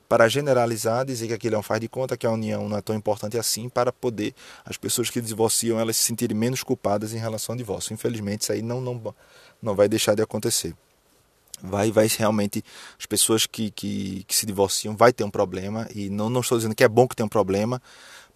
para 0.09 0.29
generalizar, 0.29 1.05
dizer 1.05 1.27
que 1.27 1.35
aquilo 1.35 1.57
é 1.57 1.59
um 1.59 1.63
faz 1.63 1.81
de 1.81 1.89
conta, 1.89 2.17
que 2.17 2.27
a 2.27 2.31
união 2.31 2.69
não 2.69 2.77
é 2.77 2.83
tão 2.83 2.95
importante 2.97 3.39
assim, 3.39 3.69
para 3.69 3.93
poder 3.93 4.35
as 4.65 4.77
pessoas 4.77 5.11
que 5.11 5.21
divorciam 5.21 5.79
elas 5.79 5.97
se 5.97 6.05
sentirem 6.05 6.37
menos 6.37 6.63
culpadas 6.63 7.13
em 7.13 7.19
relação 7.19 7.55
ao 7.55 7.57
divórcio. 7.59 7.93
Infelizmente, 7.93 8.43
isso 8.43 8.53
aí 8.53 8.63
não, 8.63 8.81
não, 8.81 9.15
não 9.61 9.75
vai 9.75 9.89
deixar 9.89 10.15
de 10.15 10.23
acontecer 10.23 10.75
vai 11.63 11.91
vai 11.91 12.09
realmente 12.09 12.65
as 12.99 13.07
pessoas 13.07 13.47
que, 13.47 13.71
que, 13.71 14.25
que, 14.27 14.35
se 14.35 14.47
divorciam 14.47 14.97
vai 14.97 15.13
ter 15.13 15.25
um 15.25 15.31
problema. 15.31 15.89
E 15.95 16.09
não, 16.09 16.31
não 16.31 16.41
estou 16.41 16.59
dizendo 16.59 16.75
que 16.75 16.85
é 16.85 16.89
bom 16.89 17.07
que 17.07 17.17
tenha 17.17 17.27
um 17.27 17.31
problema 17.31 17.81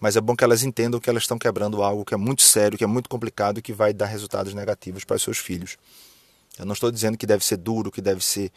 mas 0.03 0.17
é 0.17 0.21
bom 0.21 0.35
que 0.35 0.43
elas 0.43 0.65
entendam 0.65 0.99
que 0.99 1.09
elas 1.09 1.23
estão 1.23 1.39
quebrando 1.39 1.81
algo 1.81 2.05
que 2.05 2.13
é 2.13 2.17
muito 2.17 2.43
sério 2.43 2.77
que 2.77 2.83
é 2.83 2.89
muito 2.89 3.09
complicado 3.09 3.59
e 3.59 3.63
que 3.63 3.73
vai 3.73 3.93
dar 3.93 4.07
resultados 4.07 4.53
negativos 4.53 5.05
para 5.05 5.15
os 5.15 5.23
seus 5.23 5.39
filhos. 5.39 5.77
Eu 6.59 6.67
não 6.67 6.73
estou 6.73 6.91
dizendo 6.91 7.17
que 7.17 7.25
deve 7.25 7.45
ser 7.45 7.57
duro 7.57 7.91
que 7.91 8.01
deve 8.01 8.25
ser 8.25 8.51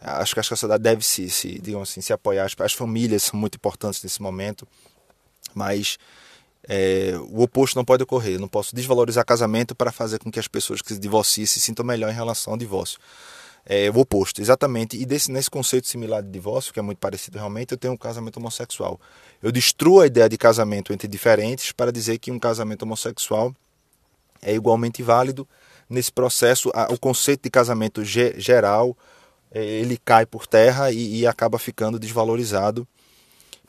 acho 0.00 0.32
que 0.32 0.40
a 0.40 0.42
sociedade 0.42 0.82
deve 0.82 1.04
se, 1.04 1.28
se 1.28 1.58
digamos 1.60 1.90
assim 1.90 2.00
se 2.00 2.14
apoiar. 2.14 2.46
As, 2.46 2.54
as 2.58 2.72
famílias 2.72 3.24
são 3.24 3.38
muito 3.38 3.56
importantes 3.56 4.02
nesse 4.02 4.22
momento 4.22 4.66
mas 5.54 5.98
é, 6.68 7.12
o 7.30 7.42
oposto 7.42 7.76
não 7.76 7.84
pode 7.84 8.02
ocorrer. 8.02 8.34
Eu 8.34 8.40
não 8.40 8.48
posso 8.48 8.74
desvalorizar 8.74 9.24
casamento 9.24 9.74
para 9.74 9.92
fazer 9.92 10.18
com 10.18 10.30
que 10.30 10.40
as 10.40 10.48
pessoas 10.48 10.82
que 10.82 10.92
se 10.94 10.98
divorciem 10.98 11.46
se 11.46 11.60
sintam 11.60 11.84
melhor 11.84 12.10
em 12.10 12.14
relação 12.14 12.54
ao 12.54 12.58
divórcio 12.58 12.98
é 13.66 13.90
o 13.90 13.98
oposto, 13.98 14.40
exatamente. 14.40 14.96
E 14.96 15.04
desse, 15.04 15.30
nesse 15.30 15.50
conceito 15.50 15.88
similar 15.88 16.22
de 16.22 16.30
divórcio, 16.30 16.72
que 16.72 16.78
é 16.78 16.82
muito 16.82 16.98
parecido 16.98 17.36
realmente, 17.36 17.72
eu 17.72 17.78
tenho 17.78 17.92
um 17.92 17.96
casamento 17.96 18.36
homossexual. 18.36 19.00
Eu 19.42 19.50
destruo 19.50 20.00
a 20.00 20.06
ideia 20.06 20.28
de 20.28 20.38
casamento 20.38 20.92
entre 20.92 21.08
diferentes 21.08 21.72
para 21.72 21.90
dizer 21.90 22.18
que 22.18 22.30
um 22.30 22.38
casamento 22.38 22.84
homossexual 22.84 23.52
é 24.40 24.54
igualmente 24.54 25.02
válido. 25.02 25.46
Nesse 25.90 26.12
processo, 26.12 26.70
o 26.90 26.98
conceito 26.98 27.42
de 27.42 27.50
casamento 27.50 28.04
geral 28.04 28.96
é, 29.50 29.64
ele 29.64 29.96
cai 29.96 30.24
por 30.24 30.46
terra 30.46 30.92
e, 30.92 31.20
e 31.20 31.26
acaba 31.26 31.58
ficando 31.58 31.98
desvalorizado 31.98 32.86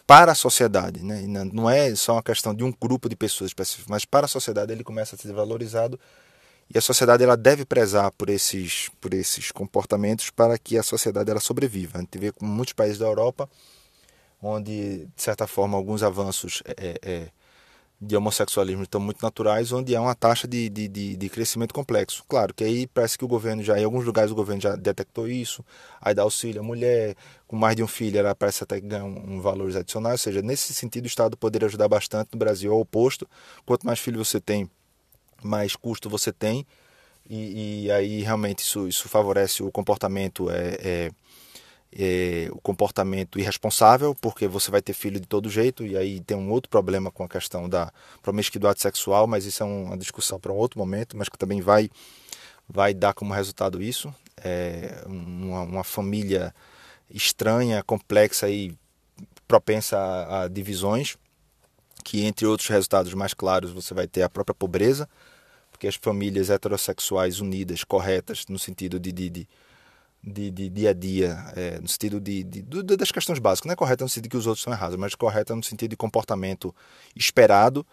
para 0.05 0.31
a 0.31 0.35
sociedade. 0.35 1.03
Né? 1.03 1.23
Não 1.51 1.69
é 1.69 1.93
só 1.95 2.13
uma 2.13 2.23
questão 2.23 2.53
de 2.53 2.63
um 2.63 2.71
grupo 2.71 3.09
de 3.09 3.15
pessoas 3.15 3.49
específicas, 3.49 3.87
mas 3.89 4.05
para 4.05 4.25
a 4.25 4.29
sociedade 4.29 4.71
ele 4.71 4.83
começa 4.83 5.15
a 5.15 5.19
ser 5.19 5.33
valorizado 5.33 5.99
e 6.73 6.77
a 6.77 6.81
sociedade 6.81 7.23
ela 7.23 7.37
deve 7.37 7.65
prezar 7.65 8.11
por 8.11 8.29
esses, 8.29 8.89
por 8.99 9.13
esses 9.13 9.51
comportamentos 9.51 10.29
para 10.29 10.57
que 10.57 10.77
a 10.77 10.83
sociedade 10.83 11.29
ela 11.31 11.39
sobreviva. 11.39 11.97
A 11.97 12.01
gente 12.01 12.17
vê 12.17 12.31
com 12.31 12.45
muitos 12.45 12.73
países 12.73 12.97
da 12.97 13.05
Europa, 13.05 13.49
onde, 14.41 15.05
de 15.05 15.21
certa 15.21 15.47
forma, 15.47 15.77
alguns 15.77 16.03
avanços 16.03 16.61
é, 16.65 16.99
é, 17.01 17.27
de 17.99 18.15
homossexualismo 18.15 18.83
estão 18.83 19.01
muito 19.01 19.21
naturais, 19.23 19.71
onde 19.71 19.95
há 19.95 20.01
uma 20.01 20.13
taxa 20.13 20.47
de, 20.47 20.69
de, 20.69 20.87
de, 20.87 21.15
de, 21.15 21.29
crescimento 21.29 21.73
complexo. 21.73 22.23
Claro 22.27 22.53
que 22.53 22.63
aí 22.63 22.85
parece 22.85 23.17
que 23.17 23.25
o 23.25 23.27
governo 23.27 23.63
já, 23.63 23.79
em 23.79 23.85
alguns 23.85 24.05
lugares 24.05 24.31
o 24.31 24.35
governo 24.35 24.61
já 24.61 24.75
detectou 24.75 25.27
isso, 25.27 25.65
aí 25.99 26.13
dá 26.13 26.21
auxílio 26.21 26.61
à 26.61 26.63
mulher, 26.63 27.15
com 27.47 27.55
mais 27.55 27.75
de 27.75 27.81
um 27.81 27.87
filho 27.87 28.19
ela 28.19 28.35
parece 28.35 28.63
até 28.63 28.79
ganhar 28.79 29.03
um, 29.03 29.37
um 29.37 29.41
valores 29.41 29.75
adicionais, 29.75 30.21
ou 30.21 30.23
seja, 30.25 30.41
nesse 30.43 30.73
sentido 30.73 31.05
o 31.05 31.07
Estado 31.07 31.35
poderia 31.35 31.67
ajudar 31.67 31.87
bastante, 31.87 32.29
no 32.33 32.37
Brasil 32.37 32.71
é 32.71 32.75
o 32.75 32.79
oposto, 32.79 33.27
quanto 33.65 33.85
mais 33.85 33.99
filhos 33.99 34.27
você 34.27 34.39
tem, 34.39 34.69
mais 35.43 35.75
custo 35.75 36.09
você 36.09 36.31
tem. 36.31 36.65
E, 37.29 37.85
e 37.85 37.91
aí 37.91 38.21
realmente 38.21 38.59
isso, 38.59 38.87
isso 38.87 39.09
favorece 39.09 39.61
o 39.61 39.69
comportamento 39.69 40.49
é, 40.49 40.77
é, 40.79 41.11
é, 41.91 42.47
o 42.51 42.61
comportamento 42.61 43.37
irresponsável 43.37 44.15
porque 44.15 44.47
você 44.47 44.71
vai 44.71 44.81
ter 44.81 44.93
filho 44.93 45.19
de 45.19 45.27
todo 45.27 45.49
jeito 45.49 45.85
e 45.85 45.97
aí 45.97 46.21
tem 46.21 46.37
um 46.37 46.49
outro 46.49 46.69
problema 46.69 47.11
com 47.11 47.25
a 47.25 47.27
questão 47.27 47.67
da 47.67 47.91
promiscuidade 48.21 48.81
sexual 48.81 49.27
mas 49.27 49.43
isso 49.43 49.61
é 49.61 49.65
uma 49.65 49.97
discussão 49.97 50.39
para 50.39 50.53
um 50.53 50.55
outro 50.55 50.79
momento 50.79 51.17
mas 51.17 51.27
que 51.27 51.37
também 51.37 51.59
vai 51.59 51.89
vai 52.67 52.93
dar 52.93 53.13
como 53.13 53.33
resultado 53.33 53.81
isso. 53.81 54.13
É 54.43 55.03
uma, 55.05 55.61
uma 55.61 55.83
família 55.83 56.53
estranha 57.09 57.81
complexa 57.83 58.49
e 58.49 58.77
propensa 59.47 59.97
a, 59.97 60.43
a 60.43 60.47
divisões 60.47 61.17
que 62.03 62.25
entre 62.25 62.45
outros 62.45 62.69
resultados 62.69 63.13
mais 63.13 63.33
claros 63.33 63.71
você 63.71 63.93
vai 63.93 64.07
ter 64.07 64.21
a 64.21 64.29
própria 64.29 64.53
pobreza, 64.53 65.09
porque 65.77 65.87
as 65.87 65.95
famílias 65.95 66.49
heterossexuais 66.49 67.39
unidas, 67.39 67.83
corretas, 67.83 68.45
no 68.49 68.57
sentido 68.57 68.99
de, 68.99 69.11
de, 69.11 69.29
de, 69.29 69.47
de, 70.23 70.49
de 70.49 70.69
dia 70.69 70.89
a 70.89 70.93
dia, 70.93 71.53
é, 71.55 71.79
no 71.79 71.87
sentido 71.87 72.19
de, 72.19 72.43
de, 72.43 72.63
de, 72.63 72.97
das 72.97 73.11
questões 73.11 73.37
básicas, 73.37 73.67
não 73.67 73.73
é 73.73 73.75
correta 73.75 74.03
no 74.03 74.09
sentido 74.09 74.31
que 74.31 74.37
os 74.37 74.47
outros 74.47 74.63
são 74.63 74.73
errados, 74.73 74.97
mas 74.97 75.13
correta 75.13 75.55
no 75.55 75.63
sentido 75.63 75.91
de 75.91 75.95
comportamento 75.95 76.73
esperado, 77.15 77.85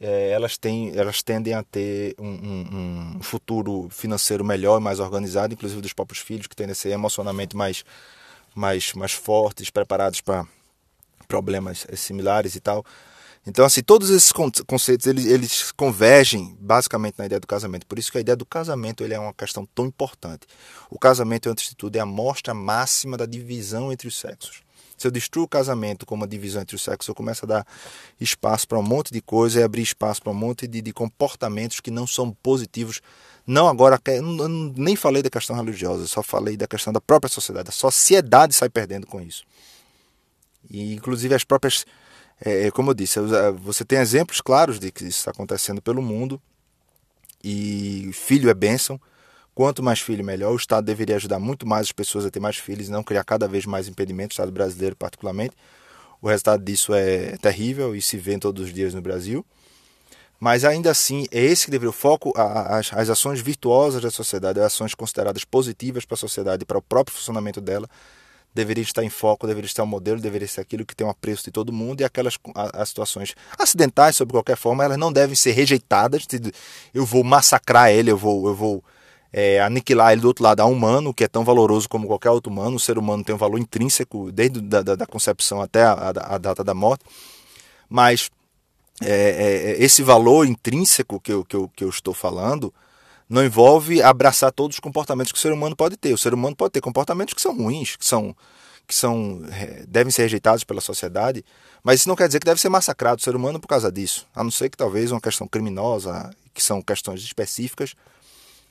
é, 0.00 0.30
elas, 0.30 0.56
têm, 0.56 0.96
elas 0.96 1.22
tendem 1.22 1.52
a 1.52 1.62
ter 1.62 2.14
um, 2.18 2.26
um, 2.26 3.16
um, 3.18 3.22
futuro 3.22 3.88
financeiro 3.90 4.42
melhor 4.42 4.80
mais 4.80 4.98
organizado, 4.98 5.52
inclusive 5.52 5.82
dos 5.82 5.92
próprios 5.92 6.20
filhos, 6.20 6.46
que 6.46 6.56
tendem 6.56 6.72
a 6.72 6.74
ser 6.74 6.88
emocionalmente 6.88 7.54
mais, 7.54 7.84
mais, 8.54 8.94
mais 8.94 9.12
fortes, 9.12 9.68
preparados 9.68 10.22
para 10.22 10.46
problemas 11.28 11.86
similares 11.96 12.54
e 12.54 12.60
tal. 12.60 12.82
Então, 13.46 13.64
assim, 13.64 13.82
todos 13.82 14.10
esses 14.10 14.32
conceitos, 14.32 15.06
eles, 15.06 15.24
eles 15.24 15.72
convergem 15.72 16.56
basicamente 16.60 17.18
na 17.18 17.26
ideia 17.26 17.40
do 17.40 17.46
casamento. 17.46 17.86
Por 17.86 17.98
isso 17.98 18.12
que 18.12 18.18
a 18.18 18.20
ideia 18.20 18.36
do 18.36 18.44
casamento 18.44 19.02
ele 19.02 19.14
é 19.14 19.18
uma 19.18 19.32
questão 19.32 19.66
tão 19.74 19.86
importante. 19.86 20.46
O 20.90 20.98
casamento, 20.98 21.48
antes 21.48 21.70
de 21.70 21.74
tudo, 21.74 21.96
é 21.96 22.00
a 22.00 22.06
mostra 22.06 22.52
máxima 22.52 23.16
da 23.16 23.24
divisão 23.24 23.90
entre 23.90 24.06
os 24.06 24.18
sexos. 24.18 24.62
Se 24.98 25.06
eu 25.06 25.10
destruo 25.10 25.44
o 25.44 25.48
casamento 25.48 26.04
como 26.04 26.20
uma 26.20 26.28
divisão 26.28 26.60
entre 26.60 26.76
os 26.76 26.82
sexos, 26.82 27.08
eu 27.08 27.14
começo 27.14 27.46
a 27.46 27.48
dar 27.48 27.66
espaço 28.20 28.68
para 28.68 28.78
um 28.78 28.82
monte 28.82 29.10
de 29.10 29.22
coisa 29.22 29.58
e 29.58 29.62
abrir 29.62 29.80
espaço 29.80 30.20
para 30.20 30.30
um 30.30 30.34
monte 30.34 30.66
de, 30.66 30.82
de 30.82 30.92
comportamentos 30.92 31.80
que 31.80 31.90
não 31.90 32.06
são 32.06 32.30
positivos. 32.42 33.00
Não 33.46 33.66
agora, 33.66 33.98
eu 34.08 34.22
nem 34.76 34.94
falei 34.94 35.22
da 35.22 35.30
questão 35.30 35.56
religiosa, 35.56 36.06
só 36.06 36.22
falei 36.22 36.54
da 36.54 36.66
questão 36.66 36.92
da 36.92 37.00
própria 37.00 37.30
sociedade. 37.30 37.70
A 37.70 37.72
sociedade 37.72 38.54
sai 38.54 38.68
perdendo 38.68 39.06
com 39.06 39.22
isso. 39.22 39.42
E, 40.68 40.92
inclusive, 40.92 41.34
as 41.34 41.44
próprias 41.44 41.86
é, 42.44 42.66
é, 42.66 42.70
como 42.70 42.90
eu 42.90 42.94
disse, 42.94 43.18
você 43.58 43.84
tem 43.84 43.98
exemplos 43.98 44.40
claros 44.40 44.78
de 44.78 44.90
que 44.90 45.04
isso 45.04 45.18
está 45.18 45.30
acontecendo 45.30 45.82
pelo 45.82 46.00
mundo 46.00 46.40
e 47.42 48.10
filho 48.12 48.48
é 48.48 48.54
bênção. 48.54 49.00
Quanto 49.54 49.82
mais 49.82 50.00
filho, 50.00 50.24
melhor. 50.24 50.52
O 50.52 50.56
Estado 50.56 50.84
deveria 50.84 51.16
ajudar 51.16 51.38
muito 51.38 51.66
mais 51.66 51.88
as 51.88 51.92
pessoas 51.92 52.24
a 52.24 52.30
ter 52.30 52.40
mais 52.40 52.56
filhos 52.56 52.88
e 52.88 52.90
não 52.90 53.02
criar 53.02 53.24
cada 53.24 53.46
vez 53.46 53.66
mais 53.66 53.88
impedimentos, 53.88 54.36
o 54.36 54.40
Estado 54.40 54.52
brasileiro 54.52 54.96
particularmente. 54.96 55.54
O 56.22 56.28
resultado 56.28 56.62
disso 56.62 56.94
é 56.94 57.36
terrível 57.38 57.94
e 57.94 58.00
se 58.00 58.16
vê 58.16 58.38
todos 58.38 58.64
os 58.64 58.72
dias 58.72 58.94
no 58.94 59.02
Brasil. 59.02 59.44
Mas 60.38 60.64
ainda 60.64 60.90
assim, 60.90 61.26
é 61.30 61.42
esse 61.42 61.66
que 61.66 61.70
deveria 61.70 61.90
o 61.90 61.92
foco, 61.92 62.32
as, 62.34 62.90
as 62.94 63.10
ações 63.10 63.40
virtuosas 63.40 64.00
da 64.00 64.10
sociedade, 64.10 64.58
as 64.58 64.66
ações 64.66 64.94
consideradas 64.94 65.44
positivas 65.44 66.06
para 66.06 66.14
a 66.14 66.18
sociedade 66.18 66.62
e 66.62 66.66
para 66.66 66.78
o 66.78 66.82
próprio 66.82 67.14
funcionamento 67.14 67.60
dela, 67.60 67.88
deveria 68.54 68.82
estar 68.82 69.04
em 69.04 69.08
foco, 69.08 69.46
deveria 69.46 69.66
estar 69.66 69.82
o 69.82 69.86
modelo, 69.86 70.20
deveria 70.20 70.48
ser 70.48 70.60
aquilo 70.60 70.84
que 70.84 70.94
tem 70.94 71.06
um 71.06 71.10
apreço 71.10 71.44
de 71.44 71.50
todo 71.50 71.72
mundo 71.72 72.00
e 72.00 72.04
aquelas 72.04 72.36
as 72.54 72.88
situações 72.88 73.34
acidentais, 73.58 74.16
sob 74.16 74.32
qualquer 74.32 74.56
forma, 74.56 74.84
elas 74.84 74.98
não 74.98 75.12
devem 75.12 75.36
ser 75.36 75.52
rejeitadas. 75.52 76.26
Eu 76.92 77.06
vou 77.06 77.22
massacrar 77.22 77.90
ele, 77.90 78.10
eu 78.10 78.16
vou, 78.16 78.48
eu 78.48 78.54
vou 78.54 78.84
é, 79.32 79.60
aniquilar 79.60 80.12
ele 80.12 80.20
do 80.20 80.28
outro 80.28 80.42
lado. 80.42 80.60
Há 80.60 80.66
um 80.66 80.72
humano, 80.72 81.14
que 81.14 81.24
é 81.24 81.28
tão 81.28 81.44
valoroso 81.44 81.88
como 81.88 82.06
qualquer 82.06 82.30
outro 82.30 82.52
humano, 82.52 82.76
o 82.76 82.80
ser 82.80 82.98
humano 82.98 83.24
tem 83.24 83.34
um 83.34 83.38
valor 83.38 83.58
intrínseco 83.58 84.32
desde 84.32 84.60
da, 84.60 84.82
da, 84.82 84.94
da 84.96 85.06
concepção 85.06 85.60
até 85.60 85.82
a, 85.84 85.92
a, 85.92 86.34
a, 86.34 86.38
data 86.38 86.64
da 86.64 86.74
morte, 86.74 87.04
mas 87.88 88.30
é, 89.02 89.76
é, 89.78 89.82
esse 89.82 90.02
valor 90.02 90.46
intrínseco 90.46 91.20
que 91.20 91.32
eu, 91.32 91.44
que 91.44 91.56
eu, 91.56 91.68
que 91.68 91.84
eu 91.84 91.88
estou 91.88 92.12
falando 92.12 92.72
não 93.30 93.44
envolve 93.44 94.02
abraçar 94.02 94.50
todos 94.50 94.76
os 94.76 94.80
comportamentos 94.80 95.30
que 95.30 95.38
o 95.38 95.40
ser 95.40 95.52
humano 95.52 95.76
pode 95.76 95.96
ter. 95.96 96.12
O 96.12 96.18
ser 96.18 96.34
humano 96.34 96.56
pode 96.56 96.72
ter 96.72 96.80
comportamentos 96.80 97.32
que 97.32 97.40
são 97.40 97.56
ruins, 97.56 97.94
que 97.94 98.04
são 98.04 98.36
que 98.88 98.94
são 98.94 99.42
é, 99.52 99.84
devem 99.86 100.10
ser 100.10 100.22
rejeitados 100.22 100.64
pela 100.64 100.80
sociedade, 100.80 101.44
mas 101.80 102.00
isso 102.00 102.08
não 102.08 102.16
quer 102.16 102.26
dizer 102.26 102.40
que 102.40 102.44
deve 102.44 102.60
ser 102.60 102.68
massacrado 102.68 103.20
o 103.20 103.22
ser 103.22 103.36
humano 103.36 103.60
por 103.60 103.68
causa 103.68 103.90
disso. 103.90 104.26
A 104.34 104.42
não 104.42 104.50
ser 104.50 104.68
que 104.68 104.76
talvez 104.76 105.12
uma 105.12 105.20
questão 105.20 105.46
criminosa, 105.46 106.28
que 106.52 106.60
são 106.60 106.82
questões 106.82 107.22
específicas 107.22 107.94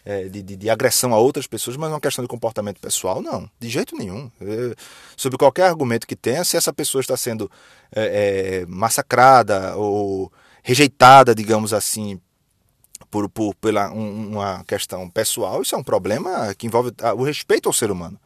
é, 0.03 0.25
de, 0.25 0.41
de, 0.41 0.57
de, 0.57 0.69
agressão 0.69 1.13
a 1.13 1.17
outras 1.17 1.47
pessoas, 1.47 1.77
mas 1.77 1.89
uma 1.89 2.01
questão 2.01 2.21
de 2.21 2.27
comportamento 2.27 2.81
pessoal, 2.81 3.21
não, 3.21 3.49
de 3.57 3.69
jeito 3.69 3.95
nenhum. 3.95 4.29
É, 4.41 4.75
sobre 5.15 5.37
qualquer 5.37 5.69
argumento 5.69 6.05
que 6.05 6.17
tenha, 6.17 6.43
se 6.43 6.57
essa 6.57 6.73
pessoa 6.73 6.99
está 6.99 7.15
sendo 7.15 7.49
é 7.93 8.65
massacrada 8.67 9.77
ou 9.77 10.29
rejeitada, 10.61 11.33
digamos 11.33 11.73
assim, 11.73 12.19
por, 13.09 13.29
por 13.29 13.55
pela 13.55 13.91
um, 13.91 14.31
uma 14.31 14.63
questão 14.65 15.09
pessoal, 15.09 15.61
isso 15.61 15.75
é 15.75 15.77
um 15.77 15.83
problema 15.83 16.53
que 16.55 16.67
envolve 16.67 16.91
o 17.17 17.23
respeito 17.23 17.67
ao 17.67 17.73
ser 17.73 17.91
humano. 17.91 18.19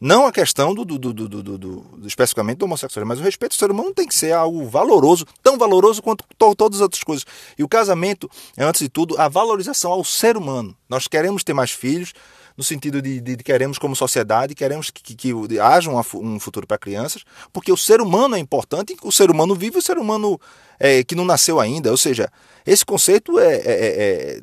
Não 0.00 0.26
a 0.26 0.32
questão 0.32 0.72
do, 0.72 0.82
do, 0.82 0.98
do, 0.98 1.12
do, 1.12 1.28
do, 1.28 1.58
do 1.58 2.06
especificamente 2.06 2.56
do 2.56 2.64
homossexualismo, 2.64 3.08
mas 3.08 3.20
o 3.20 3.22
respeito 3.22 3.52
ao 3.52 3.58
ser 3.58 3.70
humano 3.70 3.92
tem 3.92 4.08
que 4.08 4.14
ser 4.14 4.32
algo 4.32 4.66
valoroso, 4.66 5.26
tão 5.42 5.58
valoroso 5.58 6.00
quanto 6.00 6.24
to, 6.38 6.54
todas 6.54 6.78
as 6.78 6.82
outras 6.82 7.04
coisas. 7.04 7.26
E 7.58 7.62
o 7.62 7.68
casamento 7.68 8.30
é, 8.56 8.64
antes 8.64 8.80
de 8.80 8.88
tudo, 8.88 9.20
a 9.20 9.28
valorização 9.28 9.92
ao 9.92 10.02
ser 10.02 10.38
humano. 10.38 10.74
Nós 10.88 11.06
queremos 11.06 11.44
ter 11.44 11.52
mais 11.52 11.70
filhos, 11.70 12.14
no 12.60 12.64
sentido 12.64 13.00
de, 13.00 13.22
de, 13.22 13.36
de 13.36 13.42
queremos 13.42 13.78
como 13.78 13.96
sociedade, 13.96 14.54
queremos 14.54 14.90
que, 14.90 15.02
que, 15.02 15.14
que 15.16 15.58
haja 15.58 15.90
uma, 15.90 16.04
um 16.16 16.38
futuro 16.38 16.66
para 16.66 16.76
crianças, 16.76 17.24
porque 17.54 17.72
o 17.72 17.76
ser 17.76 18.02
humano 18.02 18.36
é 18.36 18.38
importante, 18.38 18.94
o 19.02 19.10
ser 19.10 19.30
humano 19.30 19.54
vive, 19.54 19.78
o 19.78 19.82
ser 19.82 19.96
humano 19.96 20.38
é, 20.78 21.02
que 21.02 21.14
não 21.14 21.24
nasceu 21.24 21.58
ainda, 21.58 21.90
ou 21.90 21.96
seja, 21.96 22.30
esse 22.66 22.84
conceito 22.84 23.38
é, 23.38 23.54
é, 23.54 23.60
é, 23.64 24.40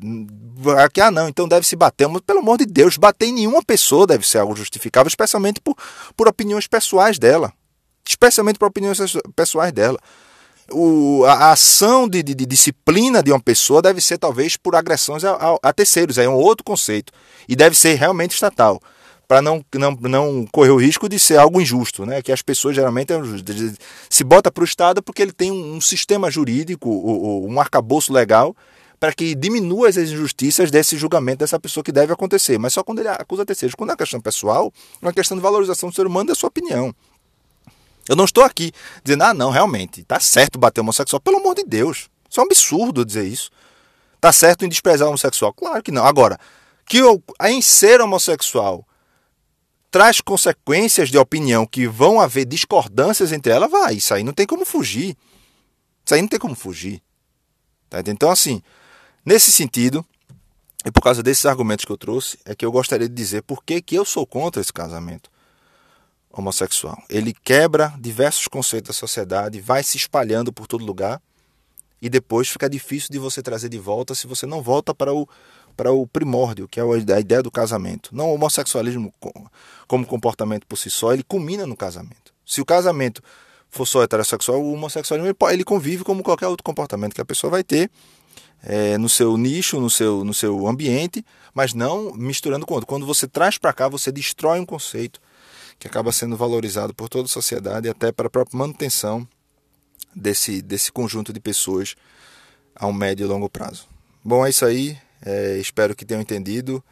é 0.82 0.88
que 0.88 1.00
ah 1.00 1.12
não, 1.12 1.28
então 1.28 1.46
deve 1.46 1.64
se 1.64 1.76
bater, 1.76 2.08
mas 2.08 2.20
pelo 2.22 2.40
amor 2.40 2.58
de 2.58 2.66
Deus, 2.66 2.96
bater 2.96 3.26
em 3.26 3.34
nenhuma 3.34 3.62
pessoa 3.62 4.04
deve 4.04 4.26
ser 4.26 4.38
algo 4.38 4.56
justificável, 4.56 5.06
especialmente 5.06 5.60
por, 5.60 5.76
por 6.16 6.26
opiniões 6.26 6.66
pessoais 6.66 7.20
dela, 7.20 7.52
especialmente 8.04 8.58
por 8.58 8.66
opiniões 8.66 8.98
pessoais 9.36 9.70
dela. 9.70 9.96
O, 10.70 11.24
a 11.24 11.52
ação 11.52 12.08
de, 12.08 12.22
de, 12.22 12.34
de, 12.34 12.44
disciplina 12.44 13.22
de 13.22 13.32
uma 13.32 13.40
pessoa 13.40 13.80
deve 13.80 14.00
ser 14.00 14.18
talvez 14.18 14.56
por 14.56 14.76
agressões 14.76 15.24
a, 15.24 15.32
a, 15.32 15.58
a 15.62 15.72
terceiros, 15.72 16.18
é 16.18 16.28
um 16.28 16.34
outro 16.34 16.62
conceito 16.62 17.12
e 17.48 17.56
deve 17.56 17.74
ser 17.74 17.94
realmente 17.94 18.34
estatal 18.34 18.80
para 19.26 19.42
não, 19.42 19.62
não, 19.74 19.90
não 20.00 20.46
correr 20.50 20.70
o 20.70 20.76
risco 20.76 21.06
de 21.06 21.18
ser 21.18 21.36
algo 21.36 21.60
injusto, 21.60 22.06
né? 22.06 22.22
que 22.22 22.32
as 22.32 22.40
pessoas 22.40 22.74
geralmente 22.74 23.12
se 24.08 24.24
bota 24.24 24.50
para 24.50 24.62
o 24.62 24.64
Estado 24.64 25.02
porque 25.02 25.20
ele 25.20 25.32
tem 25.32 25.52
um, 25.52 25.80
sistema 25.82 26.30
jurídico, 26.30 26.88
um 27.46 27.60
arcabouço 27.60 28.10
legal 28.10 28.56
para 28.98 29.12
que 29.12 29.34
diminua 29.34 29.88
as 29.88 29.96
injustiças 29.96 30.70
desse 30.70 30.96
julgamento 30.96 31.40
dessa 31.40 31.60
pessoa 31.60 31.84
que 31.84 31.92
deve 31.92 32.12
acontecer, 32.12 32.58
mas 32.58 32.72
só 32.72 32.82
quando 32.82 32.98
ele 33.00 33.08
acusa 33.08 33.44
terceiros. 33.44 33.74
Quando 33.74 33.90
é 33.90 33.92
uma 33.92 33.98
questão 33.98 34.20
pessoal, 34.20 34.72
é 35.00 35.06
uma 35.06 35.12
questão 35.12 35.36
de 35.36 35.42
valorização 35.42 35.88
do 35.88 35.94
ser 35.94 36.06
humano 36.06 36.28
da 36.28 36.34
sua 36.34 36.48
opinião. 36.48 36.92
Eu 38.08 38.16
não 38.16 38.24
estou 38.24 38.42
aqui 38.42 38.72
dizendo, 39.04 39.24
ah, 39.24 39.34
não, 39.34 39.50
realmente, 39.50 40.02
tá 40.02 40.18
certo 40.18 40.58
bater 40.58 40.80
homossexual, 40.80 41.20
pelo 41.20 41.38
amor 41.38 41.54
de 41.54 41.64
Deus. 41.64 42.08
Isso 42.28 42.40
é 42.40 42.42
um 42.42 42.46
absurdo 42.46 43.04
dizer 43.04 43.26
isso. 43.26 43.50
Tá 44.20 44.32
certo 44.32 44.64
em 44.64 44.68
desprezar 44.68 45.06
o 45.06 45.10
homossexual? 45.10 45.52
Claro 45.52 45.82
que 45.82 45.92
não. 45.92 46.04
Agora, 46.04 46.38
que 46.86 46.98
eu, 46.98 47.22
em 47.42 47.60
ser 47.60 48.00
homossexual 48.00 48.84
traz 49.90 50.20
consequências 50.20 51.08
de 51.08 51.16
opinião 51.16 51.66
que 51.66 51.86
vão 51.86 52.20
haver 52.20 52.44
discordâncias 52.44 53.32
entre 53.32 53.52
elas, 53.52 53.70
vai. 53.70 53.94
Isso 53.94 54.12
aí 54.12 54.22
não 54.22 54.32
tem 54.32 54.46
como 54.46 54.64
fugir. 54.64 55.16
Isso 56.04 56.14
aí 56.14 56.20
não 56.20 56.28
tem 56.28 56.38
como 56.38 56.54
fugir. 56.54 57.02
Tá? 57.88 58.00
Então, 58.06 58.30
assim, 58.30 58.62
nesse 59.24 59.50
sentido, 59.50 60.04
e 60.84 60.90
por 60.90 61.02
causa 61.02 61.22
desses 61.22 61.46
argumentos 61.46 61.84
que 61.84 61.92
eu 61.92 61.96
trouxe, 61.96 62.38
é 62.44 62.54
que 62.54 62.64
eu 62.64 62.72
gostaria 62.72 63.08
de 63.08 63.14
dizer 63.14 63.42
por 63.42 63.64
que, 63.64 63.80
que 63.80 63.94
eu 63.94 64.04
sou 64.04 64.26
contra 64.26 64.60
esse 64.60 64.72
casamento 64.72 65.30
homossexual. 66.32 67.02
Ele 67.08 67.32
quebra 67.32 67.94
diversos 67.98 68.48
conceitos 68.48 68.88
da 68.88 68.94
sociedade, 68.94 69.60
vai 69.60 69.82
se 69.82 69.96
espalhando 69.96 70.52
por 70.52 70.66
todo 70.66 70.84
lugar 70.84 71.20
e 72.00 72.08
depois 72.08 72.48
fica 72.48 72.68
difícil 72.68 73.08
de 73.10 73.18
você 73.18 73.42
trazer 73.42 73.68
de 73.68 73.78
volta 73.78 74.14
se 74.14 74.26
você 74.26 74.46
não 74.46 74.62
volta 74.62 74.94
para 74.94 75.12
o 75.12 75.28
para 75.76 75.92
o 75.92 76.08
primórdio, 76.08 76.66
que 76.66 76.80
é 76.80 76.82
a 76.82 77.20
ideia 77.20 77.40
do 77.40 77.52
casamento. 77.52 78.10
Não 78.12 78.30
o 78.30 78.34
homossexualismo 78.34 79.14
como 79.86 80.04
comportamento 80.04 80.66
por 80.66 80.76
si 80.76 80.90
só, 80.90 81.12
ele 81.12 81.22
culmina 81.22 81.68
no 81.68 81.76
casamento. 81.76 82.34
Se 82.44 82.60
o 82.60 82.64
casamento 82.64 83.22
for 83.70 83.86
só 83.86 84.02
heterossexual, 84.02 84.60
o 84.60 84.72
homossexualismo 84.72 85.32
ele 85.52 85.62
convive 85.62 86.02
como 86.02 86.24
qualquer 86.24 86.48
outro 86.48 86.64
comportamento 86.64 87.14
que 87.14 87.20
a 87.20 87.24
pessoa 87.24 87.52
vai 87.52 87.62
ter 87.62 87.88
é, 88.60 88.98
no 88.98 89.08
seu 89.08 89.36
nicho, 89.36 89.80
no 89.80 89.88
seu, 89.88 90.24
no 90.24 90.34
seu 90.34 90.66
ambiente, 90.66 91.24
mas 91.54 91.74
não 91.74 92.12
misturando 92.12 92.66
com 92.66 92.74
outro. 92.74 92.88
Quando 92.88 93.06
você 93.06 93.28
traz 93.28 93.56
para 93.56 93.72
cá, 93.72 93.88
você 93.88 94.10
destrói 94.10 94.58
um 94.58 94.66
conceito 94.66 95.20
que 95.78 95.86
acaba 95.86 96.12
sendo 96.12 96.36
valorizado 96.36 96.92
por 96.92 97.08
toda 97.08 97.26
a 97.26 97.28
sociedade 97.28 97.86
e 97.86 97.90
até 97.90 98.10
para 98.10 98.26
a 98.26 98.30
própria 98.30 98.58
manutenção 98.58 99.26
desse, 100.14 100.60
desse 100.60 100.90
conjunto 100.90 101.32
de 101.32 101.40
pessoas 101.40 101.94
a 102.74 102.86
um 102.86 102.92
médio 102.92 103.24
e 103.24 103.28
longo 103.28 103.48
prazo. 103.48 103.86
Bom, 104.24 104.44
é 104.44 104.50
isso 104.50 104.64
aí. 104.64 104.98
É, 105.24 105.56
espero 105.58 105.94
que 105.94 106.04
tenham 106.04 106.20
entendido. 106.20 106.82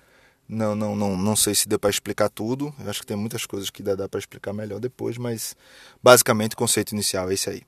Não, 0.49 0.75
não, 0.77 0.95
não, 0.95 1.17
não 1.17 1.35
sei 1.35 1.55
se 1.55 1.69
deu 1.69 1.79
para 1.79 1.91
explicar 1.91 2.29
tudo. 2.29 2.75
Eu 2.79 2.89
acho 2.89 3.01
que 3.01 3.07
tem 3.07 3.17
muitas 3.17 3.45
coisas 3.47 3.71
que 3.71 3.83
dá, 3.83 3.95
dá 3.95 4.09
para 4.09 4.21
explicar 4.21 4.53
melhor 4.53 4.79
depois, 4.79 5.19
mas 5.19 5.57
basicamente 6.03 6.55
o 6.55 6.57
conceito 6.57 6.93
inicial 6.93 7.31
é 7.31 7.35
esse 7.35 7.51
aí. 7.51 7.63